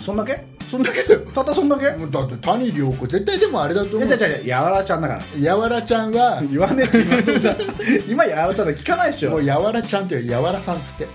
[0.00, 0.44] そんだけ？
[0.76, 1.20] そんだけだよ。
[1.32, 1.90] たったそんだけ？
[1.96, 4.08] もうだって谷涼子絶対でもあれだと思う。
[4.08, 5.22] いや違う違うやわらちゃんだから。
[5.40, 7.42] やわらちゃんは言わねえ今そん。
[7.42, 7.54] な
[8.08, 9.30] 今やわらちゃんで聞かないでしょ。
[9.30, 11.06] もうやわらちゃんってやわらさんっつって。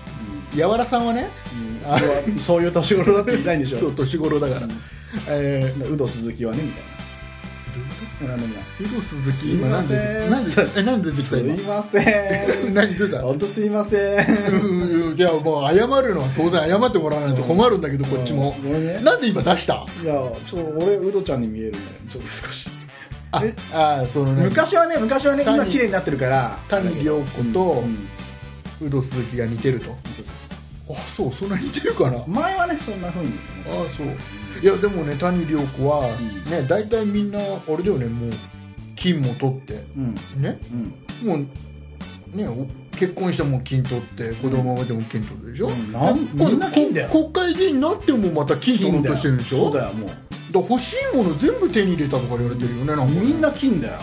[0.56, 1.28] やわらさんはね
[1.86, 1.98] あ
[2.38, 3.78] そういう年頃だって言いたいんでしょ。
[3.78, 4.68] そう年頃だから、
[5.28, 6.89] えウド鈴木はねみたいな
[8.26, 11.38] なんでもないー、井戸鈴木今なんでなんでえなんで出てきすた？
[11.38, 11.54] 今？
[11.54, 12.74] いません。
[12.74, 14.26] 何どうした本当すいません。
[14.52, 18.54] うんいやもう謝るのは当然謝ってもらわないと困るんだけどこっちも。
[19.02, 19.86] なんで今出した？
[20.02, 20.14] いや
[20.46, 22.68] ちょっと俺ウドちゃんに見えるんだよちょっと少し。
[23.32, 24.44] ああそのね。
[24.44, 26.58] 昔はね昔はね谷今綺麗になってるから。
[26.68, 28.08] 谷涼子とうん。
[28.82, 29.86] 有働鈴木が似てると。
[29.86, 30.26] そうそう
[30.96, 32.18] あそうそんな似てるかな。
[32.18, 33.32] あ前はねそんな風に。
[33.96, 34.06] そう。
[34.62, 36.50] いやでもね谷涼子はん。
[36.50, 37.42] ね大体みんなあ
[37.76, 38.30] れだよねもう
[38.96, 40.14] 金も取ってうん。
[40.42, 40.58] ね。
[41.22, 41.28] うん。
[41.28, 41.36] も
[42.34, 45.92] うねお結婚しても金取って子供産んでも金取るでしょ、うん。
[45.92, 47.08] なんこみんな金だよ。
[47.08, 49.64] こ国会議員になってもまた金取ろうとしてるでしょ。
[49.64, 50.18] そうだよもだか
[50.52, 53.20] ら欲しいもの全部手に入れたとか言われてるよねなんかね。
[53.20, 53.98] うみんな金だよ。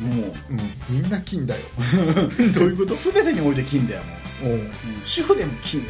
[0.00, 0.52] もう。
[0.54, 1.60] ん、みんな金だよ。
[2.52, 2.94] どういうこと？
[2.94, 4.18] う 全てにおいて金だよもう
[5.04, 5.80] 主婦でも金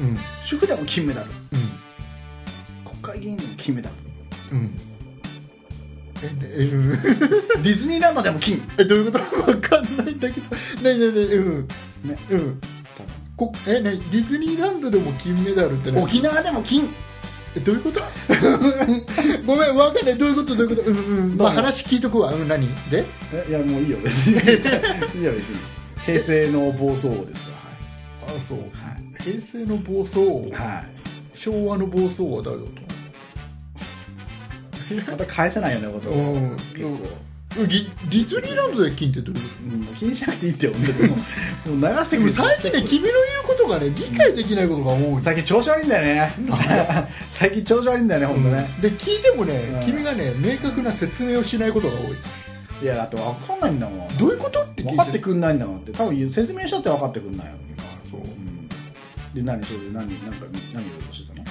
[0.00, 0.18] うん。
[0.44, 1.30] 主婦でも金メダル。
[1.52, 1.70] うん。
[2.84, 4.56] 国会議員でも金メダル。
[4.56, 4.78] うん。
[6.22, 6.90] ええうん。
[7.62, 8.60] ディズニーランドでも金。
[8.78, 9.50] えどういうこと？
[9.50, 10.56] わかんないんだけど。
[10.56, 11.68] ねえねえねえうん。
[12.04, 12.16] ね。
[12.30, 12.60] うん。
[13.36, 16.88] こえねディズニーランドでも金メダルってね沖縄でも金。
[17.56, 18.00] えどういうこと？
[19.46, 20.18] ごめんわかんない。
[20.18, 20.54] どういうこと？
[20.56, 20.90] どういうこと？
[20.90, 21.36] うんうん。
[21.36, 22.32] まあ話聞いとくわ。
[22.32, 22.66] うん何？
[22.90, 23.04] で？
[23.32, 23.98] えいやもういいよ。
[24.02, 24.34] 別に。
[25.20, 25.58] いいよ別に。
[26.06, 27.53] 平成の暴走王ですか
[28.28, 28.58] あそう。
[29.16, 30.42] ら平成の暴走王。
[30.42, 32.70] はい、はい昭和の暴走王は誰だと
[35.10, 41.16] また返せないよねことディディズニーランドで金ってどういうん、気にしなくていいってよ本当にも。
[41.66, 45.22] う もう流してくれとでも最近ね君の言うことがね理解できないことが多い。
[45.22, 46.32] 最近調子悪いんだよね。
[47.30, 49.80] 最近調子悪いんだよね本当ね、で聞いてもね、うん。
[49.80, 52.16] 君がね明確な説明をしないことが多い。
[52.82, 54.18] いやだって分かんないんだもん。
[54.18, 55.92] どういうことって聞いて分かってくんないんだもんって。
[55.92, 57.52] 多分説明したって分かってくんないよ
[59.34, 61.44] で何それで何何か何をしてたの？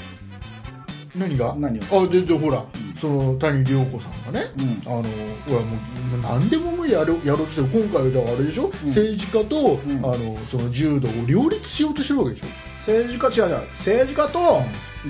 [1.15, 1.55] 何が？
[1.59, 1.81] 何を？
[2.03, 2.65] あででほら、ん。
[2.99, 4.91] その谷涼子さんがね、うん。
[4.91, 5.75] あのほらも
[6.17, 7.67] う何でももうやろやろうとしてる。
[7.67, 8.71] 今回はだからあれでしょ、ん。
[8.87, 9.97] 政治家と、ん。
[10.05, 12.47] あのその柔道を両立しようとしてるわけでしょ？
[12.79, 13.61] 政治家違う違う。
[13.77, 14.39] 政治家と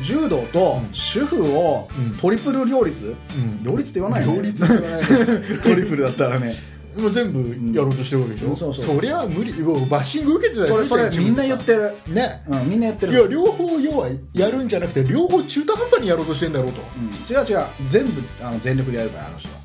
[0.02, 0.94] 柔道とうん。
[0.94, 2.18] 主婦をうん。
[2.18, 3.64] トリプル両立、うん。
[3.64, 4.36] 両立って言わないよね。
[4.38, 5.04] 両立って言わない
[5.62, 6.56] トリプルだったらね
[6.98, 8.56] もう全部やろうとしてるわけでしょ、うん。
[8.56, 9.52] そうそうりゃ無理。
[9.54, 11.94] バッシング受けてたそれそれみんな言ってる。
[12.08, 12.44] る、ね。
[12.48, 13.14] うん、みんな言ってる。
[13.14, 16.82] いや両方要はやるんじゃなくて両方中途半端にやろうとしてんだろうと。
[16.82, 17.08] うん。
[17.08, 17.66] 違う違う。
[17.88, 19.50] 全部あの全力でやるからあの人。
[19.50, 19.56] は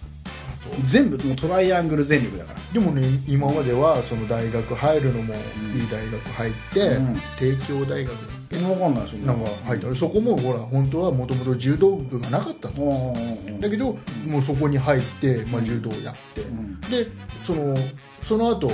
[0.84, 2.60] 全部もうトライアングル全力だから。
[2.72, 5.80] でもね今まではその大学入るのもうん。
[5.80, 7.14] いい大学入って、うん。
[7.38, 9.94] 帝京大学だ分かんないそんなんか入った。
[9.94, 16.80] そこもほら本当はもともと柔道部がなかったんうんうんだけど、もうそこに入って、まあ、柔道をやって、ん。
[16.82, 17.06] で
[17.46, 17.76] その
[18.22, 18.70] その後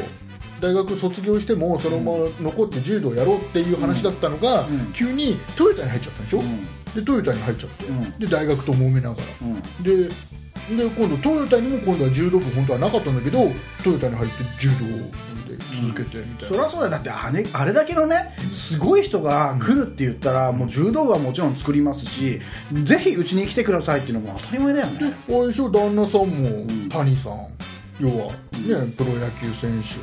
[0.61, 4.93] 大学卒業してもそのまま残って柔道をやろうっていう話だったのが、うん。
[4.93, 6.65] 急にトヨタに入っちゃったでしょ、うん。
[6.95, 8.19] でトヨタに入っちゃって、うん。
[8.19, 9.23] で大学と揉めながら。
[9.43, 9.83] うん。
[9.83, 10.15] で
[10.77, 13.51] で今度トヨタにも今度は柔道部本当はなかったんだけど
[13.83, 14.77] トヨタに入って柔道
[15.47, 16.91] で続けてみたいな、そりゃそうだよ。
[16.93, 22.41] だってあれあれだけのねすごい人が来るって言ったら、もう柔道部はもちろん作りますし
[22.73, 24.99] ぜひうちに来てくださいっていうのも当たり前だよね。
[24.99, 25.71] であれでしょ？
[25.71, 26.89] 旦那さんもん。
[26.89, 27.47] 谷さん、
[28.01, 28.39] 要は、ね
[28.97, 29.99] プロ野球選手、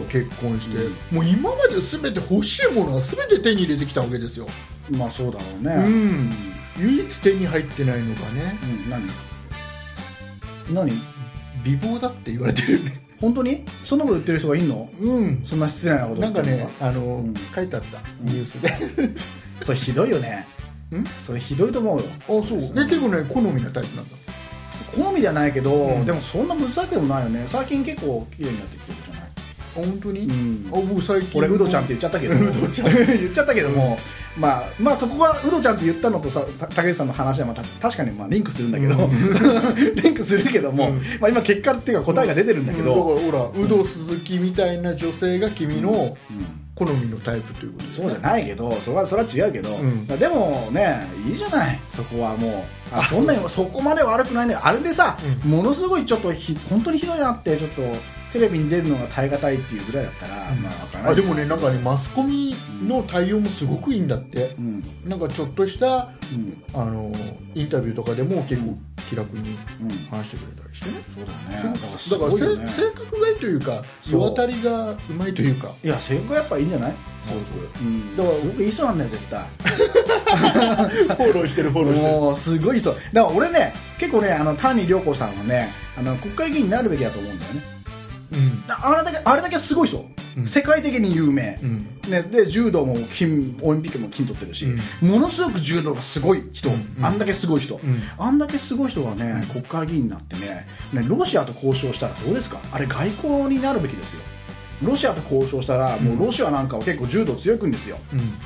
[0.00, 1.16] うん結婚して、うん。
[1.16, 4.46] もう今まで全て欲しいものは全て手に入れてきたわけですよ、
[4.90, 5.74] まあそうだろうね。
[5.74, 6.30] うん。
[6.78, 8.58] 唯一手に入ってないのがね。
[8.84, 8.90] うん。
[8.90, 9.08] 何？
[10.72, 10.92] 何？
[11.64, 13.00] 美貌だって言われてるね。
[13.20, 13.64] 本当に？
[13.84, 14.90] そんなこと言ってる人がいんの？
[15.00, 15.42] うん。
[15.44, 17.34] そんな失礼なことなんかねあの、うん。
[17.54, 17.98] 書いてあった。
[18.20, 19.14] ニュースで。
[19.64, 20.46] それひどいよね。
[20.94, 21.04] ん？
[21.22, 22.04] それひどいと思うよ。
[22.24, 22.58] あそう。
[22.58, 24.16] え結構ね好みなタイプなんだ。
[24.94, 26.04] 好みではないけど、うん。
[26.04, 27.44] でもそんなぶつけでもないよね。
[27.46, 29.21] 最近結構綺麗になってきてるじゃない？
[29.21, 29.21] あ
[29.74, 30.66] 本当に、うん。
[30.72, 32.34] あ僕最近俺ウドちゃんって言っちゃったけど。
[32.36, 33.98] 言っちゃったけども、
[34.36, 38.94] まあまあそこがウドちゃんって言ったのとささ竹内さんの話はまた確かにまあリンクするんだけど、
[40.02, 41.02] リンクするけども、うん。
[41.20, 46.62] まあ今結果っていうか答えが出てるんだけど、だからほら有働鈴木みたいな女性が君のうん。
[46.74, 50.06] 好みのタイプということですそうじゃないけどそれはそれは違うけど、うん。
[50.08, 51.78] まあでもねいいじゃない。
[51.90, 52.52] そこはもう。
[52.94, 57.82] あそんなにそこまで悪くないんだよあれでさ、うものすごいちょっとひ本当にひどいなってちょっと
[58.32, 61.12] テレビに出るのが耐え難いっていうぐらいだったら、まあわからない。
[61.12, 62.54] あでもねなんかねマスコミ
[62.86, 64.54] の対応もすごくいいんだって。
[64.58, 64.82] うん。
[65.04, 66.62] なんかちょっとしたうん。
[66.74, 67.12] あの
[67.54, 68.76] インタビューとかでも結構
[69.08, 69.90] 気楽にうん。
[70.10, 70.96] 話してくれたりしてね。
[71.14, 71.78] そうだよね。
[72.10, 74.20] だからねせ性格がいいというかそう。
[74.22, 75.70] 世渡りがうまいというか。
[75.84, 76.92] いや性格やっぱいいんじゃない？
[77.28, 77.88] そうう。
[77.88, 78.16] ん。
[78.16, 79.44] だからすごくいい人なんだよ絶対。
[80.32, 82.12] フォローしてるフォローしてる。
[82.12, 82.92] もうすごい人。
[82.92, 87.71] だから俺ね結構ねあの谷涼子さんはねあの国会議員になるべきだと思うんだよね
[88.68, 90.04] あれだけあれだけすごい人、
[90.36, 90.46] うん。
[90.46, 91.86] 世界的に有名、うん。
[92.08, 94.66] ね、で柔道も金オリンピックも金取ってるし、
[95.00, 97.80] ものすごく柔道がすごい人、あんだけすごい人、ん。
[98.18, 102.58] あんだけすごい人がね、国会議員になってねねロシアと交渉したらどうですか？
[102.72, 104.20] あれ外交になるべきですよ。
[104.82, 107.98] ロシアと交渉したら、もうロシアなんかは結構柔道強いんですよ、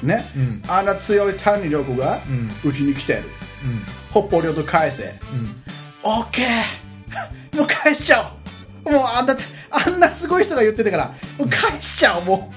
[0.02, 0.08] うん。
[0.08, 0.62] ね、うん。
[0.68, 2.20] あんな強い谷力が
[2.62, 3.22] うちに来てる、
[3.64, 3.82] うん。
[4.10, 5.04] 北方領土返せ。
[5.32, 5.62] うん。
[6.02, 7.56] オッケー！
[7.56, 8.32] もう返しちゃ
[8.84, 8.92] おう。
[8.92, 9.34] もうあんな
[9.70, 12.52] あんなすごい人が言ってたからもう返しちゃおうも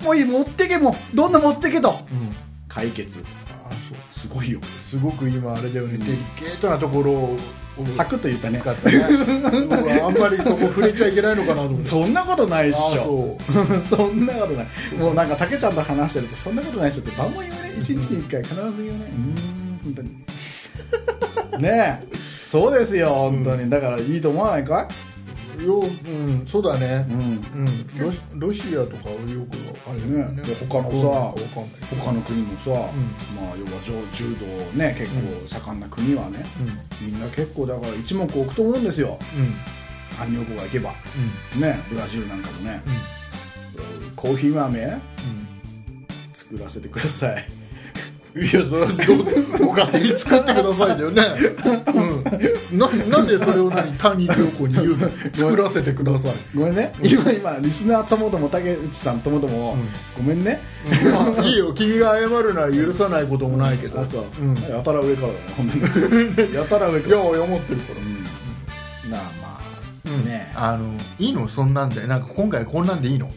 [0.00, 1.90] うもういい持ってけもうどんどん持ってけと。
[1.90, 2.30] うん。
[2.68, 3.24] 解決。
[3.64, 3.98] あそう。
[4.10, 4.60] すごいよ。
[4.84, 7.38] すごく今あれだよね、デリケートなところを
[7.96, 8.58] サクッと言ったね。
[8.60, 9.02] 使ったね。
[10.02, 11.84] あんまりそこ触れちゃいけないのかなと思って。
[11.86, 13.38] そんなことないっしあょ
[13.88, 14.66] そ そんなことない。
[14.98, 18.74] もうなんか竹ちゃんと話してるとそんなことないっしょって晩も言うね一日に一回必ず言うね。
[18.82, 20.08] うーん本当に。
[21.62, 22.16] ねえ。
[22.44, 23.70] そうですよ本当に。
[23.70, 25.09] だからいいと思わないかう
[25.66, 25.80] よ。
[25.80, 27.06] うんそうだね。
[27.10, 27.64] うん。
[27.66, 27.98] うん。
[27.98, 29.56] ロシロシアとかはよく
[29.88, 30.42] あれだよね。
[30.42, 30.42] ね。
[30.42, 34.46] で他のさどうなるかわかんない他の国もさ、まあ要は柔柔道
[34.78, 36.44] ね結構盛んな国はね、
[37.00, 39.18] みんな結構だから一目置くと思うんですよ。
[39.36, 39.42] うん。
[39.42, 39.54] うん
[40.18, 40.92] 韓国が行けば。
[41.54, 41.60] うん。
[41.62, 42.82] ねブラジルなんかもね、
[44.04, 44.10] うん。
[44.16, 45.00] コーヒー豆うん。
[46.34, 47.48] 作らせてください
[48.36, 51.22] いやそれはどうご勝手に作ってくださいだよね、
[52.70, 55.10] うん、ななんでそれを何谷涼子に言うの？
[55.32, 56.34] 作らせてください。
[56.54, 56.92] ごめんね。
[57.02, 59.76] 今今リスナーともども竹内さんともども、
[60.16, 60.60] ごめんね。
[61.12, 61.72] まあいいよ。
[61.74, 64.00] 君が謝るのは許さないこともないけど。
[64.00, 65.68] あそう、うん、いやたら上からだね本
[66.36, 67.16] 当にやたら上から。
[67.16, 68.00] や謝ってるから。
[68.00, 69.10] うん。
[69.10, 69.60] なあまあ、
[70.06, 70.24] うん。
[70.24, 71.48] ねあのいいの？
[71.48, 72.06] そんなんで。
[72.06, 73.28] なんか今回こんなんでいいの？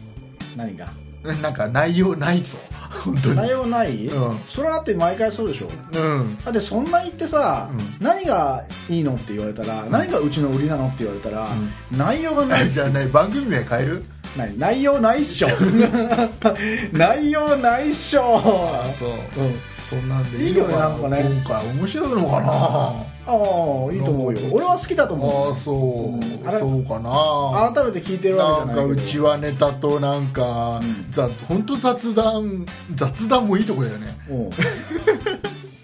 [0.56, 0.86] 何が？
[1.24, 2.58] なんか内容ないぞ。
[3.04, 3.36] 本当に。
[3.36, 4.38] 内容ない、うん。
[4.46, 5.68] それはだって毎回そうでしょ。
[5.92, 6.38] うん。
[6.44, 11.48] だってそんな言ってさ、う何がいいのって言われたら、何がうちの売りなのって言われたら、
[11.96, 12.70] 内容がない。
[12.72, 14.04] じゃあね番組名変える？
[14.36, 14.58] 何？
[14.58, 15.48] 内容ないっしょ。
[16.92, 18.40] 内容ないっしょ。
[18.98, 19.08] そう。
[19.44, 19.60] うん。
[19.88, 21.24] そんなんでいいよねなんかね。
[21.44, 24.40] 今回面白いのかなああいいと思うよ。
[24.52, 25.48] 俺は好きだと思う。
[25.50, 27.72] ああそう、あれそうかな。
[27.74, 29.06] 改めて聞いてるわなんかけじゃないうけど。
[29.06, 31.10] ちはネタとなんか、うん。
[31.10, 34.16] ざ本当雑談雑談もいいとこだよね。
[34.28, 34.32] う。
[34.32, 34.50] ん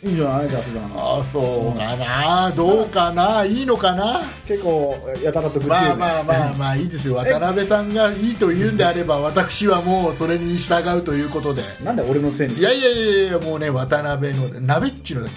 [0.02, 0.84] いいんじゃない雑談。
[0.96, 2.50] ああそうかな。
[2.56, 3.44] どうかな？
[3.44, 4.22] いいのかな？
[4.46, 7.16] 結構やたらと愚痴まあまあまあまあいいですよ。
[7.16, 11.62] 渡辺さんがいいと言うんであれば私はもうそれに従うということで。
[11.84, 15.30] なんで俺のせいにいやいやいやいやもうね渡辺の鍋っちのだっ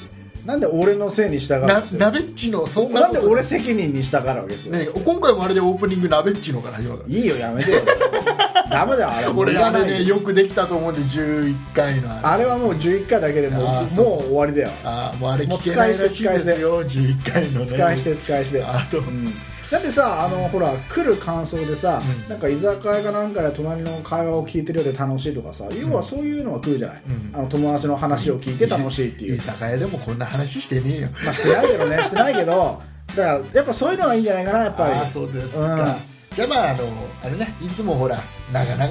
[0.46, 7.82] なんで俺のせいに従うんですよ鍋っちのそんななんことで俺責任に従うわけですよ、ね今回もあれでオープニング鍋っちのから始まるからいいよやめてよ。
[8.70, 9.28] ダメだよあれ。
[9.28, 12.28] 俺あれねねよくできたと思うんで11回のあれ。
[12.28, 14.06] あれはもう11回だけでもうもあーそう。
[14.06, 14.70] う終わりだよ。
[14.84, 17.66] あーもうあれ聞けないらしいですよ11回のね。
[17.66, 18.64] 使いして使いして。
[18.64, 19.34] あとうん
[19.74, 22.30] だってさあのほら来る感想でさ、うん。
[22.30, 27.36] なんか居酒屋かなんかで隣の会話を聞いてるようで楽しいとかさ、要はそういうのが来るじゃない、うん。
[27.36, 29.36] あの友達の話を聞いて楽しいっていう。
[29.36, 31.10] 居酒屋でもこんな話してねえよ。
[31.26, 32.82] まあしてないけどね してないけど
[33.16, 34.94] だからやっぱそういうのがいいんじゃないかなやっぱり。
[34.94, 35.96] あーそうですか、うん。
[36.36, 36.84] じゃあまああの
[37.24, 38.88] あれねいつもほら長々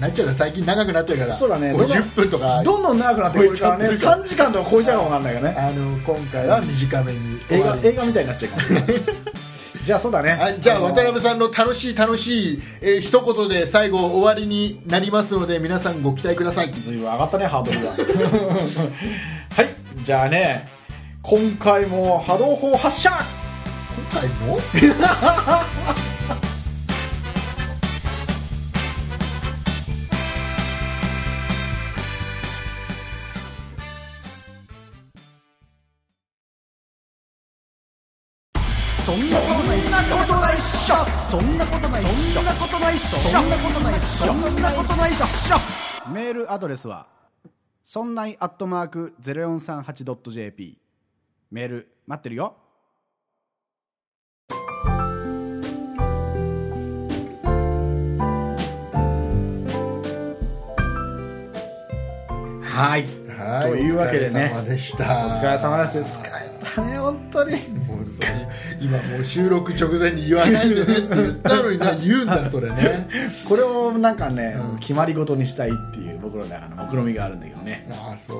[0.00, 1.70] なっちゃうから最近長くなってるからそうだね。
[1.70, 3.86] どんどん50分とかどんどん長くなってくるからね。
[3.86, 5.56] 超えちゃってる3時間とか超えちゃうかもわかんないからね。
[5.56, 8.86] あの今回は短めに映画映画みたいになっちゃうかもね
[9.84, 10.32] じゃあそうだね。
[10.32, 16.70] あじゃあの渡辺さんの楽しい楽しい、えー一言で最後終わりになりますので皆さんご期待ください。
[16.72, 17.90] 上がったねハードルが。
[17.92, 20.68] はいじゃあね
[21.22, 23.10] 今回も波動砲発射。
[24.12, 24.58] 今回も？
[41.34, 42.40] そんなことないっしょ。
[42.40, 43.18] そんなことないっしょ。
[43.18, 44.26] そんなことないっしょ。
[44.26, 45.56] そんなことないっしょ。
[46.12, 47.08] メールアドレスは
[47.82, 50.78] そんないアットマーク 0438.jp
[51.50, 52.54] メール待ってるよ。
[62.62, 63.06] はい。
[63.36, 63.70] はい。
[63.70, 64.52] というわけでね。
[64.54, 65.26] お疲れ様でした。
[65.26, 65.98] お疲れ様です。
[65.98, 66.30] 疲れ
[66.62, 67.03] たね本
[67.34, 67.50] 当に。
[67.86, 68.28] もうそれ
[68.80, 73.08] 今もう収録直前に言わないでねって言ったのにな言うんだそれね。
[73.48, 74.78] これをなんかね、うん。
[74.78, 77.86] 決まり事にしたいっていう僕の中の目論みがあるんだけどね。
[77.90, 78.38] ああそう。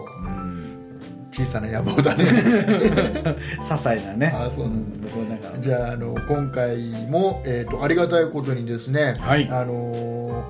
[1.30, 2.24] 小さな野望だね。
[3.58, 4.32] 些細なね。
[4.32, 4.68] あそう。
[4.68, 5.60] なんん僕の中の。
[5.60, 6.76] じゃああの今回
[7.08, 9.48] も、えー、とありがたいことにですね、はい。
[9.50, 9.72] あの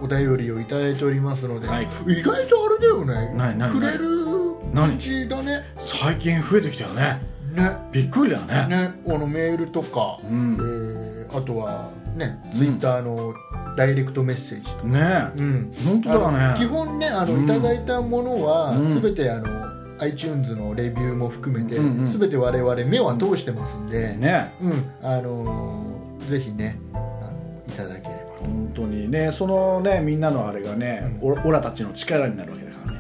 [0.03, 1.89] お便りをいただいておりますので、はい。
[2.07, 3.71] 意外とあれだよね。
[3.71, 4.35] くれる
[4.75, 4.89] 何？
[4.91, 5.63] 感じだね。
[5.79, 7.71] 最近増えてきたよねね。
[7.93, 8.67] びっくりだよね。
[8.69, 8.95] ね。
[9.07, 10.55] あのメールとか、うん。
[10.55, 13.35] えーあとはねツイッターの
[13.77, 15.75] ダイレクトメッセージとか、ねうん。
[15.85, 16.55] 本当だね。
[16.57, 17.45] 基本ねあの、うん。
[17.45, 19.03] いただいたものは、うん。
[19.03, 19.49] 全てあの
[19.99, 22.07] iTunes のレビューも含めて、うんうん。
[22.07, 24.53] 全て我々目は通してますんで、ね。
[24.61, 24.91] うん。
[25.03, 28.21] あのーぜひねあのいただければ。
[28.39, 32.99] 本当にねそのねみんなのあれがね、うオラたちの力になるわけだからね。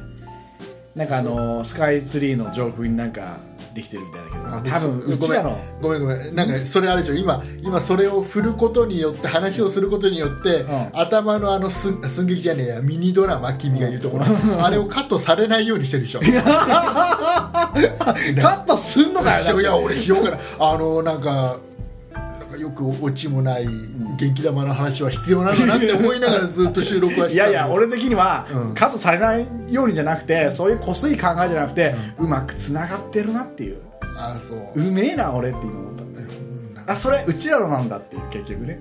[0.94, 3.38] なんかあのスカイツリーの上空になんか
[3.74, 4.70] できてるみたいだけど。
[4.70, 5.58] 多分うごめんちらの。
[5.82, 6.34] ごめんごめん。
[6.34, 10.90] なんかそれあれでしょ今今それを振ることによって話をすることによって、ん。
[10.94, 14.24] 頭のあのす寸劇じゃねえやミニドラマ君が言うところ、
[14.64, 16.20] あれをカットされないようにしてるでしょ。
[16.24, 16.28] カ
[17.74, 21.58] ットすんのかよいや俺しようかなあのなんか
[22.54, 28.74] かよくオチもない元気玉の話は必要なのなって思いながらずっと収録はしてたいやいや俺的には、うん。
[28.74, 33.80] カットされないようにじゃなくてそういうこすい考えじゃなくて、うまくつながってるなっていう。
[34.16, 34.80] あそう。
[34.80, 36.04] うめえな俺って今思った。
[36.04, 36.84] んだようん。
[36.86, 38.80] あそれうちらのなんだっていう結局ね。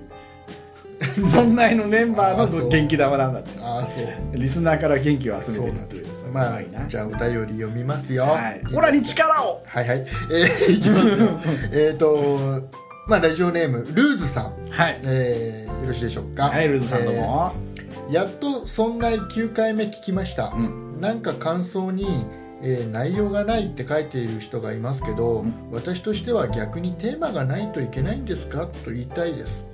[1.28, 3.50] そんなのメンバーの元気玉なんだって。
[3.60, 4.36] あそう。
[4.36, 8.24] リスナーから元気を集めてるっていうまあじゃあお便り読みますよ。
[8.24, 8.62] はい。
[8.74, 9.62] オラに力を。
[9.64, 10.06] はいはい。
[10.32, 11.40] えー、いきますよ。
[11.72, 12.68] えっと
[13.06, 14.66] まあラジオネームルーズさん。
[14.70, 15.00] はい。
[15.04, 16.44] えー、よろしいでしょうか。
[16.44, 21.00] はいルーズさんどうも、えーやっとそんな9回目聞きました、うん。
[21.00, 22.26] なんか感想に、
[22.62, 25.52] えー内容がないって書いている人がいますけど、うん。
[25.70, 28.66] 私としては逆にテーマがないといけないんですか？
[28.66, 29.66] と言いたいです。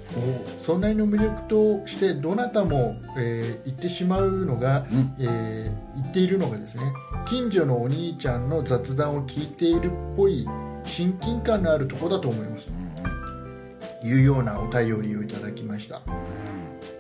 [0.59, 5.15] そんなりの魅力としてどなたも、えー言ってしまうのが、うん。
[5.21, 6.83] えー言っているのがですね
[7.27, 10.49] 近所のお兄ちゃんの雑談を聞いているっぽい
[10.85, 12.67] 親近感のあるところだと思います。
[12.67, 12.73] と
[14.03, 16.03] いうようなお便りをいただきました、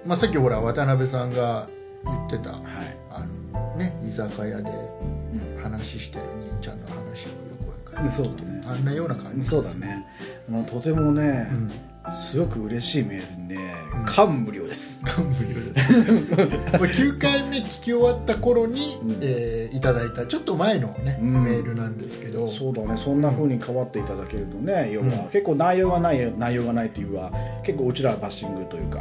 [0.04, 1.68] まあ、さっきほら渡辺さんが
[2.04, 2.62] 言ってたはい。
[3.10, 4.70] あの、ね、居酒屋で
[5.62, 7.34] 話してる兄ちゃんの話をよ
[7.64, 8.10] くわかる。
[8.10, 8.62] そうだね。
[8.66, 10.06] あんなような感じそうだね。
[10.48, 11.70] あのとてもね、うん。
[12.12, 13.69] すごく嬉しいメールで、うん
[14.06, 15.02] 感無量です。
[15.04, 15.92] 感無量です。
[15.92, 19.18] もう9回目聞き終わった頃に、うん。
[19.20, 21.44] えーいただいたちょっと前のね、うん。
[21.44, 22.46] メールなんですけど。
[22.48, 22.96] そうだね。
[22.96, 25.10] そんな風に変わっていただけるとね要は、うん。
[25.30, 27.30] 結構内容がない内容がないっていうは
[27.62, 28.98] 結構うちらはバッシングというか。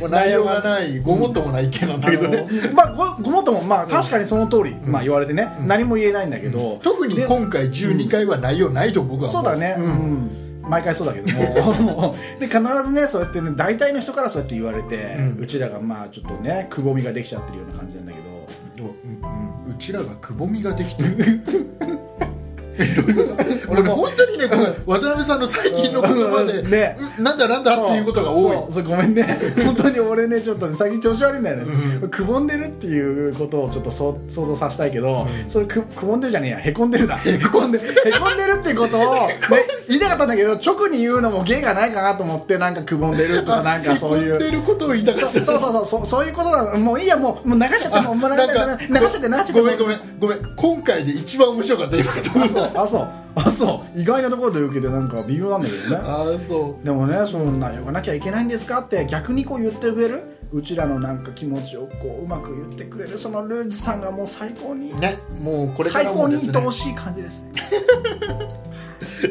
[0.00, 2.28] も う内容がないごもっともない意見なんだあけど。
[2.28, 5.68] ね、のまあごごもっともまあ確かにその通り、まあ言われてね、うん。
[5.68, 10.30] 何も言えないんだけど、特にで今回12回は内容ないと僕は思そうだね、ううんん
[10.62, 11.28] 毎回そうだけど
[11.82, 12.14] も。
[12.38, 18.30] で必ずねそうやってね大体の人からそうやって言われて、ううんちらがまあちょっとねくぼみができちゃってるような感じなんだけど。
[18.84, 19.66] うん。
[19.66, 19.72] うん。
[19.72, 21.40] うちらがくぼみができてる？
[23.68, 24.46] 俺も本当にね
[24.86, 26.98] 渡辺さんの最近の言葉で、うんね。
[27.18, 28.82] うんなんだなんだっていうことが多い。
[28.82, 29.38] ごめんね。
[29.64, 31.64] 本当に俺ねちょっとね最近調子悪いんだよね、
[32.02, 35.50] うくぼんでるっていうことをちょっと想像させたいけど、うん。
[35.50, 36.58] それくくぼんでるじゃねえや。
[36.58, 37.18] へこんでるだ。
[37.24, 39.38] へこんでへこんでるってことを、ね、
[39.88, 44.36] 言いたかったんだけど直に言うのも芸がないかなと思ってなんかくぼんでるとかなんかそういう。
[44.36, 45.42] へこんでることを言いたかった。
[45.42, 49.52] そうそうそうそうそういうことなのもういいやもうもう流しちゃってもう流しちゃって流しちゃって流しちゃって。
[49.52, 50.38] ごめんごめんごめん。
[50.56, 52.12] 今回で一番面白かった今
[52.60, 55.96] そうあそうあそう意外なところで受けてなんか微妙なんだけどね。
[55.96, 60.38] ああそでもねその内容がなきゃいけないんですかって逆にこう言ってくれる？
[60.52, 66.58] うちらのなんか気持ちをこううまく言ってくれるそのルーズさんがもう最高に、うねもうこれか最高にらもですね。
[66.58, 67.42] 愛おしい感じです。
[67.42, 67.52] ね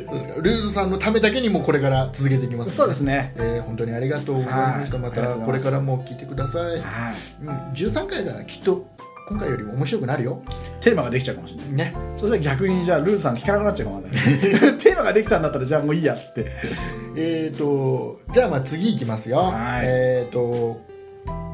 [0.07, 3.33] そうですかルーズさんのためだけにもこれから続けていきます、そうですね。
[3.35, 4.83] えー本当にありがとうございました、まはい。
[4.83, 5.39] ありがとうございます。
[5.39, 7.15] たこれからも聞いてください、はい。
[7.41, 8.87] うん、13回ならきっと
[9.29, 10.41] 今回よりも面白くなるよ。
[10.81, 11.71] テーマができちゃうかもしれない。
[11.73, 11.95] ね。
[12.17, 14.23] そしたら逆にじゃあルーズさん聞かなくなっちゃうかもわかんない。
[14.79, 16.51] テーマができたんだったらじゃあもういいやっつって。
[17.15, 19.37] えーとじゃあまあ次いきますよ。
[19.37, 19.85] はい。
[19.85, 20.81] えーと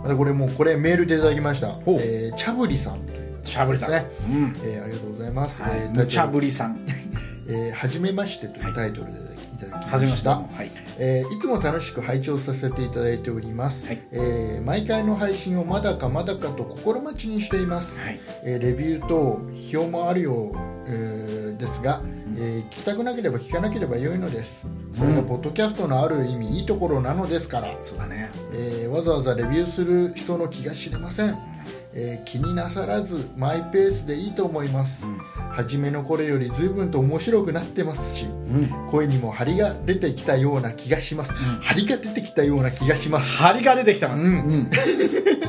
[0.04, 1.68] またこれもうこれメールでいただきました。
[1.88, 4.56] えー、チャブリさんというしゃぶりさんね、うん。
[4.64, 5.72] えーありがとうございます、はい。
[5.76, 6.80] えー無茶ぶりさん。
[7.48, 10.72] えーはじめましてというタイトルでいただきました,、はい。
[11.00, 14.02] えーいつも楽しく拝聴させていただいております、はい。
[14.12, 18.20] えー毎回の配信をまだかまだかと心待ちにしています、はい。
[18.44, 20.56] えーレビューと批評もあるよう、
[20.88, 22.02] えーですが、
[22.38, 24.66] えー聞きたくなければ聞かなければ良いのです。
[24.98, 28.30] それがポッドキャストのある意味いいところなのですから、そうだね。
[28.54, 31.38] えーわざわざレビューする人の気が知れません、
[31.98, 35.06] えー気になさらずマイペースでいいと思います、
[35.52, 38.88] 初めの頃より随分と面白くなってますしうん。
[38.88, 43.38] 声にも張りが出てきたような気がします、張りが出てきたような気がします。
[43.42, 44.22] 張りが出てきたうん。
[44.22, 44.70] うん。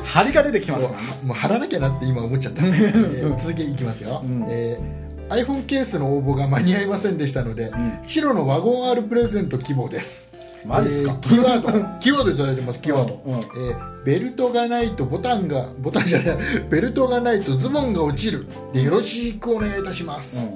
[0.03, 0.87] 張りが出てきてます。
[1.23, 4.45] もう貼らなきゃなって今思っちゃった、えー続きいきますよ、うん。
[4.49, 7.99] えー iPhone ケースの応募が間に合いませんでしたので、ん。
[8.01, 10.31] 白のワゴン R プレゼント希望です
[10.65, 11.11] マジっすか？
[11.11, 11.69] えーキーワード。
[11.99, 13.33] キーワードいただいてますキーワード、うん。
[13.33, 16.37] うんえーベルトがないとボタンがボタンじゃない
[16.71, 18.47] ベルトがないとズボンが落ちる。
[18.71, 20.53] でよろしくお願いいたします、うん。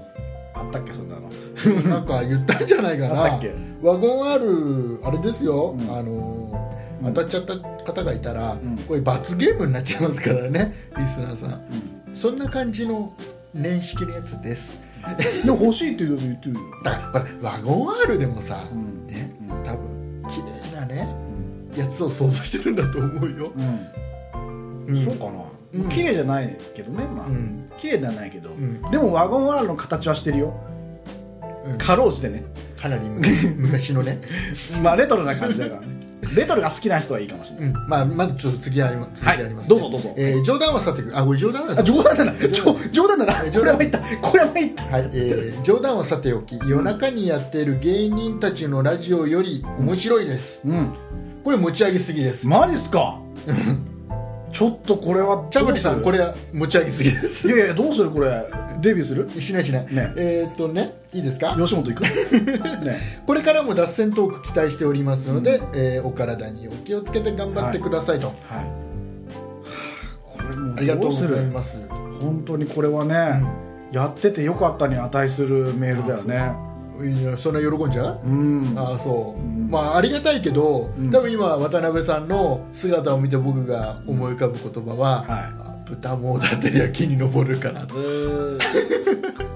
[0.54, 1.30] あったっけそんなの。
[1.90, 3.24] なんか言ったんじゃないかな。
[3.24, 3.54] あったっけ？
[3.82, 5.94] ワゴン R あれですよ、うん。
[5.94, 7.14] あのーうん。
[7.14, 8.78] 当たっちゃった方がいたら、ん。
[8.88, 11.62] これ罰ゲームになっちゃいますからねリスナーさん、
[12.16, 13.12] そんな感じの
[13.54, 14.80] 年式のやつです。
[15.44, 16.62] でも欲しいって言うと言ってるよ。
[16.86, 18.91] だからワゴン R でもさ、うん
[21.76, 23.52] やつを想像してるんだと思うよ、
[24.88, 25.06] うん。
[25.06, 25.44] そうかな、
[25.76, 25.90] うん。
[25.90, 27.70] 綺麗じゃないけどねまあ、うん。
[27.78, 28.82] 綺麗ではないけど、ん。
[28.92, 30.60] でもワゴン R の形はしてるよ。
[31.66, 31.78] うん。
[31.78, 32.44] かろうじてね。
[32.82, 34.22] かなり昔 昔のね、
[34.84, 36.02] まあレトロな感じだからね。
[36.36, 39.26] レトロが好きな人はいいかもしれない、うん、まあまずちょっと次あります。
[39.26, 39.38] はい。
[39.38, 40.14] 次あります、どうぞどうぞ。
[40.18, 42.26] えー冗談はさておきあこれ冗談なんですあ冗談だ。
[42.26, 42.34] な
[42.92, 44.00] 冗談だな冗談これは言った。
[44.22, 44.84] これは言った。
[44.86, 50.94] はい、えー冗談はさておき夜中にやっている芸人たちのラジオより面白いです、うん
[51.44, 52.48] これ持ち上げすぎです。
[52.48, 53.20] マジっすか？
[54.52, 56.20] ちょっとこれはチャブリさんこれ
[56.52, 57.48] 持ち上げすぎです。
[57.48, 58.44] いやいやどうするこれ？
[58.82, 59.30] デビューする？
[59.42, 60.12] しないしない、ね。
[60.18, 61.56] えーっとねいいですか？
[61.58, 62.02] 吉本行く？
[62.84, 63.22] ね。
[63.26, 68.36] これからも脱線トーク期待しておりますので、えーお体にお気をつけて頑張ってくださいと、はい。
[68.50, 68.66] はあ
[70.26, 71.80] これもうありがとうございます。
[72.22, 73.42] 本当にこれはね、
[73.94, 76.54] やっててよかったに値するメールだよね
[77.06, 78.20] いやそんな喜んじゃう？
[78.26, 78.74] うん。
[78.78, 81.12] ああそう、うんまあありがたいけど、うん。
[81.12, 87.96] 多分今渡辺さんの姿を見て僕が思い浮かぶ言葉は、はあ豚もだってりゃ木に登るかなと。
[87.96, 88.58] ブー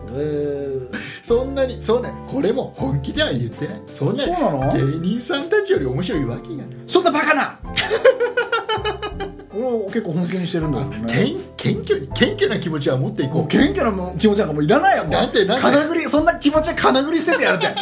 [0.07, 0.95] ブー。
[1.23, 2.11] そんなにそうね。
[2.27, 3.81] これも本気では言ってない。
[3.93, 4.73] そんなそうなの？
[4.73, 6.67] 芸人さんたちより面白いわけがない。
[6.87, 7.57] そんなバカな
[9.67, 11.03] 俺は結構本気にしてるんだね。
[11.07, 13.47] 謙謙虚に謙虚な気持ちは持っていこう。
[13.47, 15.61] 謙虚なもう気持ちなんかもういらないよもうなんでなんで？
[15.61, 17.73] 金繰りそんな気持ちは金繰り捨ててやるぜ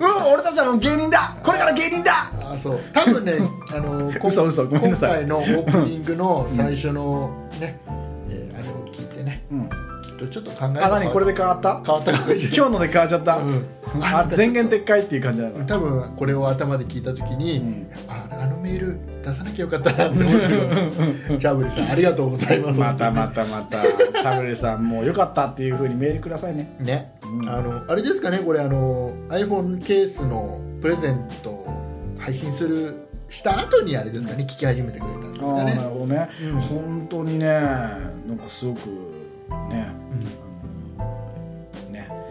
[0.00, 1.36] うん俺たちはもう芸人だ。
[1.42, 2.30] これから芸人だ。
[2.42, 2.80] ああそう。
[2.92, 3.34] 多分ね
[3.74, 4.44] あのこ嘘。
[4.44, 5.10] 嘘ごめんなさい。
[5.10, 7.30] 今回のオープニングの最初の
[7.60, 7.78] ね、
[8.30, 9.42] えーあれを聞いてね。
[9.50, 9.68] うん
[10.16, 11.10] とちょっと考えあ何？
[11.10, 11.82] これで変わった？
[11.84, 12.56] 変わったかもしれない。
[12.56, 13.64] 今日ので変わっちゃった、うん。
[14.02, 17.86] あ全言撤回っていう感じだな多分これを頭で聞いた時に、うん。
[18.08, 21.38] ああのメール出さなきゃよかったなって思ってる。
[21.38, 22.80] チャブリさんありがとうございます。
[22.80, 23.82] またまたまた。
[23.84, 26.74] シャブレさんもうよかったっていうふうにメールくださいね。
[26.80, 27.48] ね、うん。
[27.48, 28.38] あのあれですかね？
[28.38, 31.66] これあの iPhone ケースのプレゼントを
[32.18, 34.44] 配信するした後にあれですかね？
[34.44, 36.60] 聞き始めてくれたんですかああなるね、ほどね、うん。
[36.60, 38.88] 本当にねなんかすごく
[39.68, 39.85] ね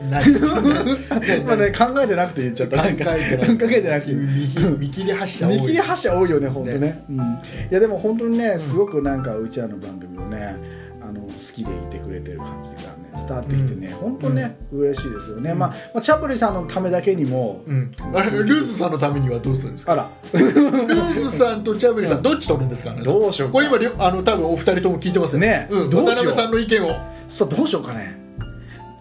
[0.09, 0.25] ない。
[1.45, 2.81] まあね 考えてなくて言っちゃった。
[2.81, 4.13] 考えてなくて。
[4.13, 5.55] 見切り発車多い。
[5.59, 7.03] 見切り発車多いよね本当ね。
[7.09, 7.21] うん、い
[7.69, 10.55] やでも本当にねすごくなんかうちらの番組をね
[11.01, 15.59] あの好きでいてくれてる感じがね伝わってきてね、本当ね、嬉しいですよね、うん。
[15.59, 19.93] まあ、まあチャプリさんのためだけにも、うん、あれルーズさんのためにはどうするんですか？
[19.93, 20.09] あら。
[20.33, 23.03] ルーズさんとチャブリさんどっち取るんですかね？
[23.03, 23.53] どうしようか。
[23.53, 25.39] これ今あの多分お二人とも聞いてますよ。
[25.39, 26.33] ねうん、どうしよう。
[26.33, 26.87] 渡辺さんの意見を。
[27.27, 28.17] そうどうしようかね。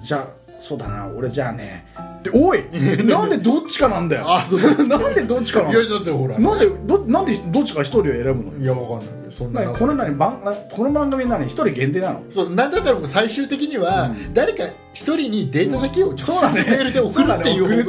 [0.04, 0.28] じゃあ
[0.58, 1.84] そうだな俺じゃあね
[2.22, 2.60] でおい
[3.04, 4.24] なんでどっちかなんだよ。
[4.26, 8.58] あそう なんでどっちかないのやだってほらなんでどなんでどっちか一人を選ぶの？
[8.58, 12.22] いやわかんないそんな何この何番この番組何一人限定なの。
[12.32, 14.32] そうなんだったらもう最終的には、うん。
[14.32, 17.32] 誰か一人にデータだけを直接メールで送る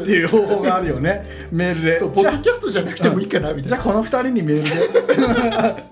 [0.01, 0.55] っていう方法。
[0.63, 1.23] があるよね。
[1.51, 1.99] メールで。
[1.99, 3.69] ポッドキャストじゃなくてもいいかなみたいな。
[3.69, 5.83] じゃあこの二人にメールで。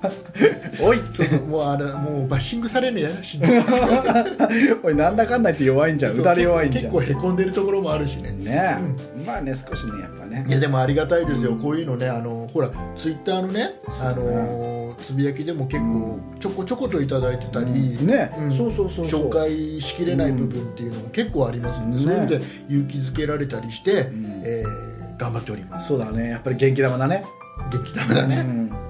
[0.82, 0.97] おい。
[0.97, 3.38] そうもうあれもうバッシングされるの嫌だし、
[4.82, 6.14] おいなんだかんだ言って弱いんじゃん。
[6.14, 6.84] 打たれ弱いんじゃん。
[6.86, 8.32] 結構へこんでるところもあるしね。
[8.32, 10.45] ねえ、まあね少しねやっぱね。
[10.47, 17.72] いやでもありがたいですよ、こういうのねあのほらツイッターのねあのつぶやきでも結構ちょこちょこといただいてたり、
[18.06, 18.51] ね、うん。
[18.51, 19.22] そうそうそうそう。
[19.28, 22.04] 紹介しきれない部分っていうのも結構ありますんで、うん。
[22.04, 24.41] そういうので勇気づけられたりして、ん。
[24.45, 25.89] えー頑張っております。
[25.89, 26.30] そうだね。
[26.30, 27.24] やっぱり元気玉だね。
[27.72, 28.43] 元気玉だね、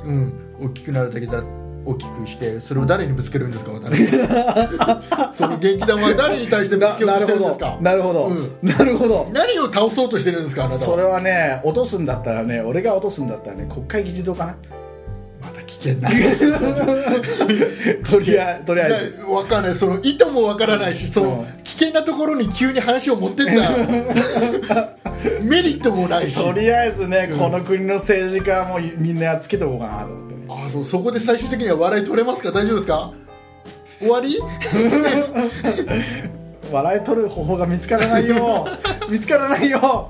[0.05, 0.31] うん。
[0.61, 1.43] 大きくなるだけだ
[1.85, 4.07] 大きくしてそれを誰にぶつけるんですか渡辺。
[5.35, 7.77] その元気玉は誰に対してぶつけようとなるほどしてるんですか？
[7.81, 8.51] なるほど、うん。
[8.61, 9.29] なるほど。
[9.33, 10.81] 何を倒そうとしてるんですかあなたは？
[10.91, 14.55] それはね落とすんだったらね俺が落とすんだったらね国会議事堂かな？
[15.81, 16.09] 危険な。
[18.09, 19.21] とりあえとりあえず。
[19.27, 19.75] わかんない。
[19.75, 21.63] その意図もわからないしそのうん。
[21.63, 23.53] 危険なところに急に話を持ってった。
[25.41, 26.43] メリットもないし。
[26.43, 27.39] とりあえずね、うん。
[27.39, 30.33] この国の政治家はもうみんなやっつけとこうかなと思って。
[30.35, 32.51] ねあそうそこで最終的には笑い取れますか？
[32.51, 33.11] 大丈夫ですか？
[33.99, 34.37] 終わり？
[36.71, 38.67] 笑い取る方法が見つからないよ
[39.09, 40.09] 見つからないよあ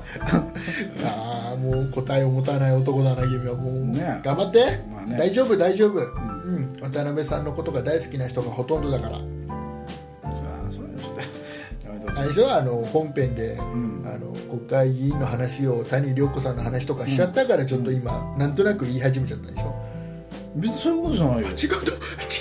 [1.03, 4.21] あ もう答えを持たない男だな君はもう、ね。
[4.23, 5.17] 頑張って、まあね。
[5.17, 6.73] 大丈夫大丈夫、うん。
[6.81, 9.19] 渡辺さんのことが大好きな人がほとんどだから。
[12.15, 14.03] 最初はあの本編で、ん。
[14.05, 19.92] あの国会議員の話を谷涼子さんの話とかしちゃったからちょっと今、なんとなく言い始めちゃったでしょ
[20.55, 21.47] 別にそういうことじゃないよ。
[21.47, 21.91] 違うんだ。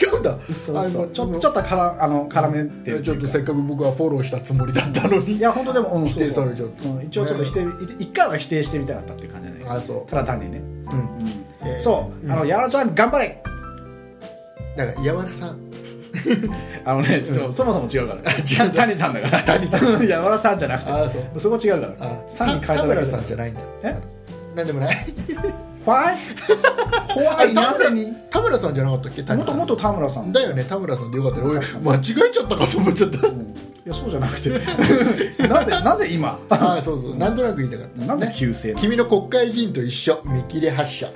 [0.02, 0.38] 違うんだ。
[0.48, 5.36] 嘘あの嘘ちょっとちょっとからあの絡めっていうちょっとせっかく僕はフォローしたつもりだったのに。
[5.36, 6.88] いや本当でも、うん、否定されちゃった。
[6.88, 7.02] うん。
[7.02, 7.66] 一応ちょっと否定、
[7.98, 10.10] 一回は否定してみたかったっていう感じじゃないあそう。
[10.10, 10.98] ただ単にね、うん。
[10.98, 11.44] うん。
[11.64, 11.80] えー。
[11.80, 12.32] そう、うん。
[12.32, 13.42] あのやわらちゃん頑張れ。
[14.76, 15.58] だからやわらさん。
[16.84, 18.70] あのね、ちょそもそも違うから。
[18.72, 19.42] 谷さんだから。
[19.42, 20.06] 谷さん。
[20.06, 20.90] やわらさんじゃなくて。
[20.90, 21.40] あそう。
[21.40, 21.94] そこ違うから。
[21.98, 23.96] あさんに変えた田村だけさんじゃないんだえ？
[24.54, 24.96] なんでもない
[25.84, 26.16] ホワイ
[27.08, 28.14] ホワイなぜに？
[28.30, 29.22] 田村さんじゃなかったっけ？
[29.22, 30.64] もっともっと田村さんだよね。
[30.64, 31.44] 田村さんでよかったね。
[31.46, 33.26] 俺 間違えちゃったかと思っちゃった。
[33.28, 33.54] うん
[33.84, 34.48] いやそうじゃなくて
[35.48, 36.38] なぜなぜ今？
[36.50, 37.16] ああそうそう。
[37.16, 38.14] なんとなく言いたかった。
[38.14, 40.20] なぜ旧姓君の国会議員と一緒。
[40.24, 41.08] 見切れ発車。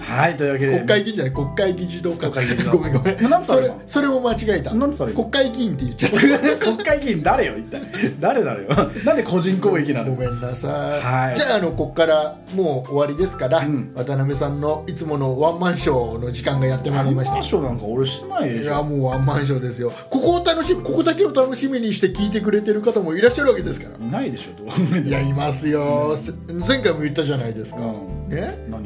[0.00, 0.72] はいというわけで。
[0.78, 2.70] 国会議員じゃない国会議事堂か国会議事堂。
[2.72, 3.16] ごめんごめん。
[3.18, 4.72] それなんでそれそれも間違えた。
[4.72, 5.12] なんでそれ？
[5.12, 6.12] 国会議員って言っちゃっ
[6.58, 7.82] 国会議員誰よ一体。
[8.18, 8.68] 誰だよ。
[9.04, 10.04] なんで個人攻撃なの？
[10.06, 10.72] たごめんなさい、
[11.04, 11.36] はい。
[11.36, 13.92] じゃああのここからもう終わりですから、うん。
[13.94, 17.32] 渡辺さんのいつものワンマンショーの時間がやってまいりました。
[17.32, 18.72] ワンマンショーなんか俺してないでいしょ。
[18.72, 19.92] やもうワンマンショーですよ。
[20.08, 23.96] ここを楽しみここだけを楽しみにして聞いてくれてる方もいらっしゃるわけですから。
[24.04, 28.28] いないでしょどういやいますよ、せ前回も言ったじゃないですか、うん。
[28.30, 28.84] ね何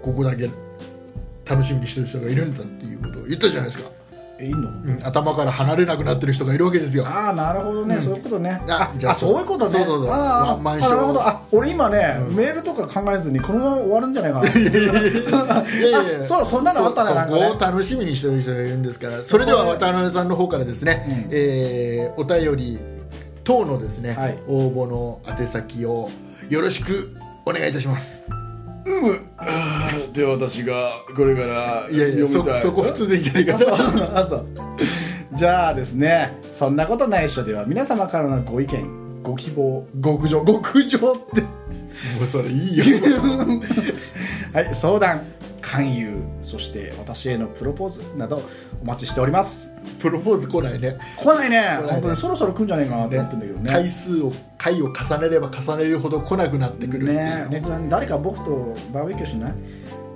[0.00, 0.48] ここだけ
[1.44, 3.90] 楽しみにしてる人がいるんだっていうことを言ったじゃないですか。
[3.90, 3.99] え
[4.40, 4.68] いいの？
[4.68, 7.06] うん頭から離れなくなってる人がいるわけですよ。
[7.06, 8.02] ああなるほどね、うん。
[8.02, 8.60] そういうことね。
[8.68, 9.78] あじゃああそういうことね。
[9.78, 10.10] そうそうそう。
[10.10, 11.20] ああなるほど。
[11.20, 12.34] あ俺今ね、うん。
[12.36, 14.48] メールとか考えずにこのまま終わるんじゃないかな。
[14.48, 17.42] いやいやいや そうそんなのあったなそなんかね。
[17.42, 19.24] そこを楽しみにしてる人がいるんですから。
[19.24, 21.28] それでは渡辺さんの方からですね、うん。
[21.32, 22.78] えーお便り
[23.44, 24.38] 等のですね、はい。
[24.48, 26.10] 応募の宛先を
[26.48, 27.14] よろしく
[27.46, 28.22] お願いいたします
[28.86, 29.20] うむ
[30.12, 34.46] で私がこれからいやいやそそこ普通でいいんじゃないかなあそう
[35.36, 41.42] じゃあですねそんなことないっしょでは皆様からのご意見ご希望極上極上って。
[41.42, 42.84] もうそれいいよ。
[44.52, 45.22] はい相談
[45.62, 48.42] 勧誘そして私へのプロポーズなど
[48.82, 49.72] お待ちしております。
[50.00, 50.96] プロポーズ来ないね。
[51.16, 51.58] 来ないね。
[51.58, 51.92] 来ないね。
[51.92, 53.70] 本当にそろそろ来んじゃないかなと思ってんだけどね。
[53.70, 57.60] 回数を回を重ねれば重ねるほど来なくなってくるっていうね。
[57.60, 59.52] 本当に誰か僕とバーベキューしない？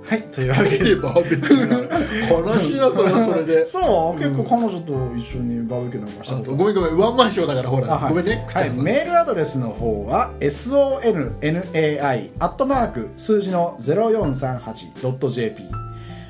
[0.07, 0.77] はいというわけで。
[0.77, 3.65] でバーベキュー悲しいなそれはそれで。
[3.67, 8.09] そう、ん結構彼女と一緒にバーベキューなんかしたごめんごめんワンマンショーだからほら、あはい。
[8.09, 15.63] ごめんね口はい、メールアドレスの方は sonnai アットマーク数字の 0438.jp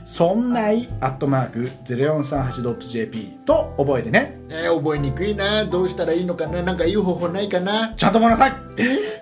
[0.06, 4.40] そんないアットマーク 0438.jp と覚えてね。
[4.52, 5.66] えー覚えにくいな。
[5.66, 6.62] どうしたらいいのかな。
[6.62, 7.92] なんかいい方法ないかな。
[7.98, 8.52] ちゃんとごめんなさい。
[8.78, 9.16] え？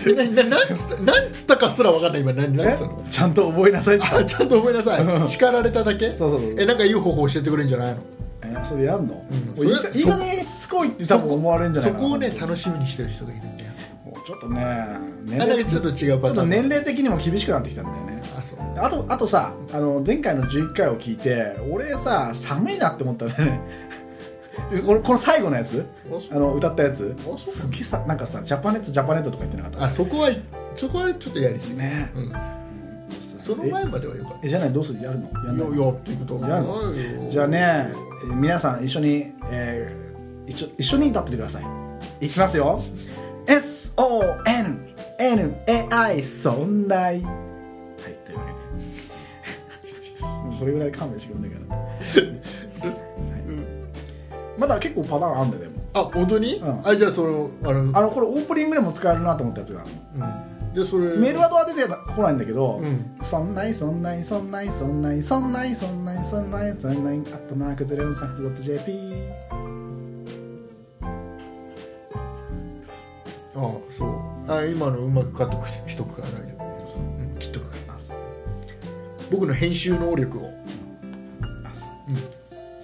[0.34, 4.06] なななんつったなんつったかすら分かんない今何何えつったのちゃんと覚えなさいって。
[4.06, 5.28] あ ちゃんと覚えなさい。
[5.28, 6.10] 叱られただけ？
[6.10, 6.54] そうそうそう。
[6.58, 7.98] えなんかいい方法教えてくれるんじゃないの？
[8.42, 9.22] えそれやんの、
[9.58, 9.68] うん。
[9.68, 13.70] いいかいい加減しつこいって多分思われるんじゃないそこをね楽しみにしてる人がいるんだよ。
[14.06, 14.86] もうちょっとね
[15.26, 16.48] 年あなんかちょっと違うちょっとパターン。
[16.50, 18.22] 年齢的にも厳しくなってきたんだよね。
[18.38, 18.58] あそう。
[18.76, 23.60] あとあとさあの前回の11回を聞いて俺さ寒いなって思ったね
[24.86, 25.86] これこの最後のやつ？
[26.30, 27.14] あの歌ったやつ？
[27.38, 29.84] すげえさなんかさジャパネットジャパネットとか言ってなかった？
[29.84, 30.30] あそこは
[30.76, 32.10] そこはちょっとやりすぎ、ね。
[32.14, 32.32] うん、
[33.40, 35.02] その前まではよかっえじゃないどうする？
[35.02, 35.30] やるの？
[35.46, 35.68] やんない？
[35.70, 37.30] たいややっていくとやるよ。
[37.30, 37.88] じゃあね
[38.24, 40.10] えー皆さん一緒に、えー
[40.50, 41.64] 一緒一緒に歌っててください。
[42.26, 42.82] いきますよ。
[43.46, 47.22] SONNAI そんない。
[47.22, 47.32] はい
[48.24, 48.52] というわけ
[50.52, 50.54] で。
[50.58, 51.88] それぐらい勘弁してくんないから、はい
[54.60, 55.82] まだ結構パターンあんだよでも。
[55.94, 56.86] あ本当に、うん。
[56.86, 60.26] あじゃあそのあのあのこれオープニングでも使えるなと思ったやつがあるの。
[60.26, 61.16] うん、じゃあそれ。
[61.16, 63.16] メールアドは出てこないんだけど、うん。
[63.22, 69.50] そんないそんないそんないそんないそんないそんないそんないそんないアットマーク 0438.jp
[73.56, 77.80] あそうあ今のうまくカットしとくから大丈夫、そううん、切っとくから
[79.30, 80.50] 僕の編集能力を、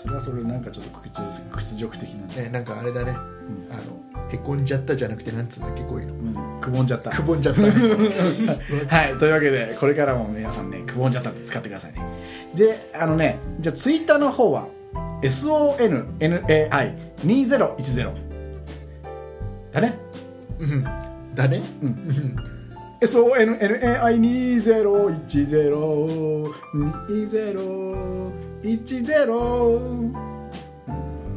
[0.07, 2.33] それはそれなんかちょっと屈屈辱的な。
[2.43, 3.17] ね、なんかあれだね、あ
[3.75, 3.81] の
[4.31, 6.15] へこんじゃったじゃなくてなんつうんだっけこういうの。
[6.15, 6.19] う
[6.59, 7.11] ん、くぼんじゃった。
[7.11, 7.73] くぼんじゃった はい
[9.19, 11.99] というわけでこれからも皆さんねくぼんじゃったって使ってくださいね。
[12.55, 14.69] であのねじゃあツイッターの方は
[15.23, 18.13] SONNAI2010
[19.73, 19.99] だね。
[20.61, 20.85] うん。
[21.35, 21.63] だね。
[21.83, 22.37] うん。
[28.31, 30.37] うん SONNAI202010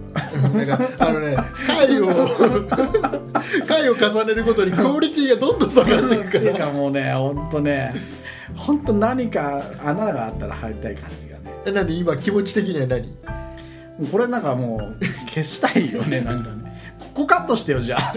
[0.54, 2.08] なんかあのね回を
[3.68, 6.66] 回を重ねるごとにクオリティがどんどん下がっていっていうくから。
[6.68, 7.94] かもうね本当ね。
[8.56, 11.56] 本当何か穴があったら入りたい感じがね。
[11.66, 11.98] え何？
[12.00, 13.16] 今気持ち的には何？
[14.12, 16.80] これなんかもう消したいよね なんかね。
[17.00, 18.14] ここカットしてよじゃあ。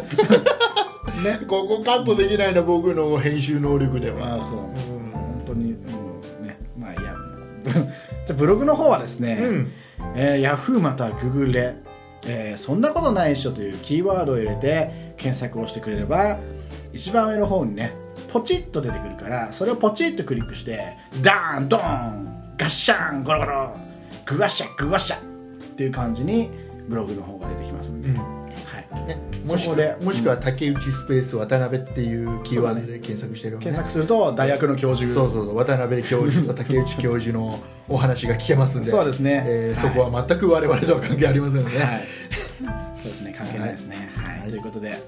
[1.23, 1.41] ね。
[1.47, 4.17] ここカットできないな僕の編集能力では。
[4.17, 4.59] まあそう。
[4.59, 5.11] うん。
[5.11, 5.79] 本当にも
[6.41, 6.59] うね。
[6.79, 7.15] まあいや
[8.27, 9.73] じゃあブログの方はですね、うん。
[10.15, 11.77] えー、ヤフーまたはグーグルで、
[12.27, 16.39] えーそんなことないっしょ」というキーワードを入れて検索をしてくれれば
[16.93, 17.93] 一番上の方にね
[18.33, 23.77] ポチッと出てくるからそれをポチッとクリックしてダーンドーンガッシャンゴロゴロ
[24.27, 25.21] グワッシャグワッシャっ
[25.77, 26.51] ていう感じに
[26.89, 28.17] ブログの方が出てきますんで、うん。
[28.17, 33.63] はい、ね、もしくそこでもしくは竹内スペース渡辺っていうキーワードで検索してるね。
[33.63, 35.13] 検索すると大学の教授。
[35.13, 35.57] そうそうそう。
[35.57, 38.89] 渡辺教授と竹内教授のお話が聞けますんで。
[38.89, 39.45] そうですね。
[39.47, 39.93] えーはい。
[39.93, 42.07] そこは全く我々とは関係ありませんので、はい、
[42.97, 43.35] そうですね。
[43.37, 44.41] 関係ないですね、はい。
[44.41, 44.51] はい。
[44.51, 45.03] ということで、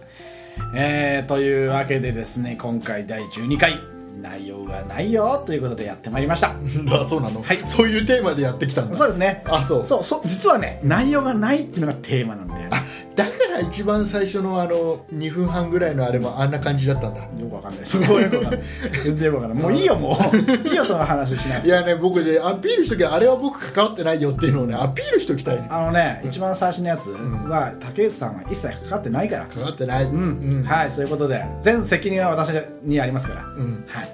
[0.76, 6.54] えーというわけでですね今回第12回内容がないよということでやってまいりました。
[6.92, 7.60] あそうなの、はい。
[7.64, 8.96] そういうテーマでやってきたんだ。
[8.96, 9.42] そうですね。
[9.46, 9.84] あそう。
[9.84, 12.70] そうそう実はね内容がないっていうのがテーマなんだよね。
[12.72, 12.84] あ
[13.14, 17.22] だから一番最初のあの2分半ぐらいのあれもあんな感じだったんだ。
[17.22, 17.86] よくわかんない。
[17.86, 18.60] すごいよくわかんない。
[19.04, 19.62] 全然わかんない。
[19.62, 20.68] もういいよもう。
[20.68, 21.68] いいよその話しなくて。
[21.68, 25.56] いやね僕でアピールしときゃあれは僕関わってないよっていうのをねアピールしときたい。
[25.56, 29.46] ねあのね一番最初のやつは竹内さんは一切かかってないから。
[29.46, 30.04] 関わってない。
[30.04, 30.64] うん、うん。
[30.64, 31.44] はいそういうことで。
[31.62, 32.50] 全責任は私
[32.82, 33.44] にありますから。
[33.44, 33.84] うん。
[33.86, 34.08] はい。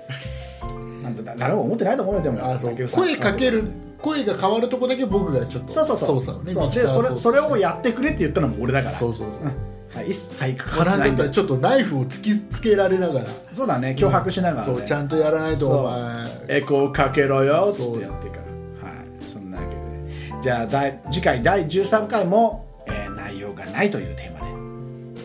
[1.11, 2.45] んて誰も思ってないと思うよでも。
[2.45, 2.77] あそう。
[2.89, 3.65] 声かける
[3.99, 6.09] 声が変わるとこだけ僕がちょっとそうそうそう。
[6.17, 6.71] 操作をねそう。
[6.73, 8.99] でそれそれをやってくれって言ったのも俺だから。
[8.99, 9.37] そうそうそう。
[9.41, 9.71] うん。
[9.95, 13.27] はい、一切関わって絡ないちょっとナイフを突きつけられながら。
[13.53, 13.97] そうだね。
[13.99, 14.75] 脅迫しながら、ね。
[14.75, 15.77] そうちゃんとやらないとそう。
[15.79, 16.45] お前。
[16.49, 18.37] エコーかけろよっつっそうてやってか
[18.83, 18.89] ら。
[18.89, 19.25] はい。
[19.25, 20.43] そんなわけで。
[20.43, 24.40] じゃあ第次回第13回も、えー内容がないというテーマで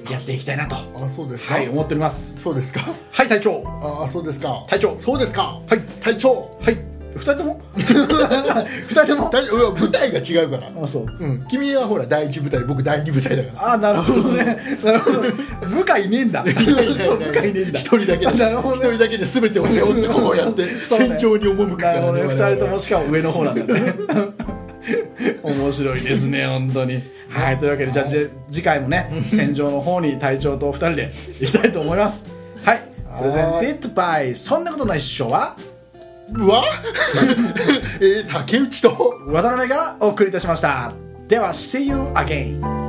[0.10, 0.76] やっていきたいなと。
[0.76, 1.54] あそうですか？
[1.56, 2.38] はい思っております。
[2.42, 2.82] そうですか？
[3.12, 3.64] はい隊長。
[4.04, 4.66] あそうですか。
[4.68, 4.96] 隊長。
[4.98, 5.60] そうですか？
[5.68, 6.58] はい隊長。
[6.62, 6.78] はい
[7.16, 7.62] 二人とも？
[7.78, 9.32] 二人とも？
[9.32, 10.70] 舞台が違うから。
[10.84, 11.06] あそう。
[11.18, 11.46] うん。
[11.48, 13.74] 君はほら第一舞台僕第二舞台だから。
[13.74, 14.58] あなるほどね。
[14.84, 15.22] なるほど。
[15.68, 16.44] 部下いねえんだ。
[16.44, 16.66] 部下い
[17.54, 17.80] ねえんだ。
[17.80, 18.88] 一人だけでなるほどね。
[18.88, 23.94] 一人だけで全てを背負ってこうやって戦場に赴くかなるほどね、ら我々2人ともしかも上の方なんだね。
[25.42, 27.02] 面白いですね本当に
[27.36, 27.58] はい。
[27.60, 32.24] というわけでじゃあぜ次回もね戦場の方に隊長と2人で行きたいと思います。
[32.64, 32.82] はい。
[33.18, 35.56] プレゼンティッドバイそんなことないっしょは？
[36.34, 36.64] うわ？
[38.02, 39.14] えー竹内と？
[39.28, 40.92] 渡辺がお送りいたしました。
[41.28, 42.85] では See you again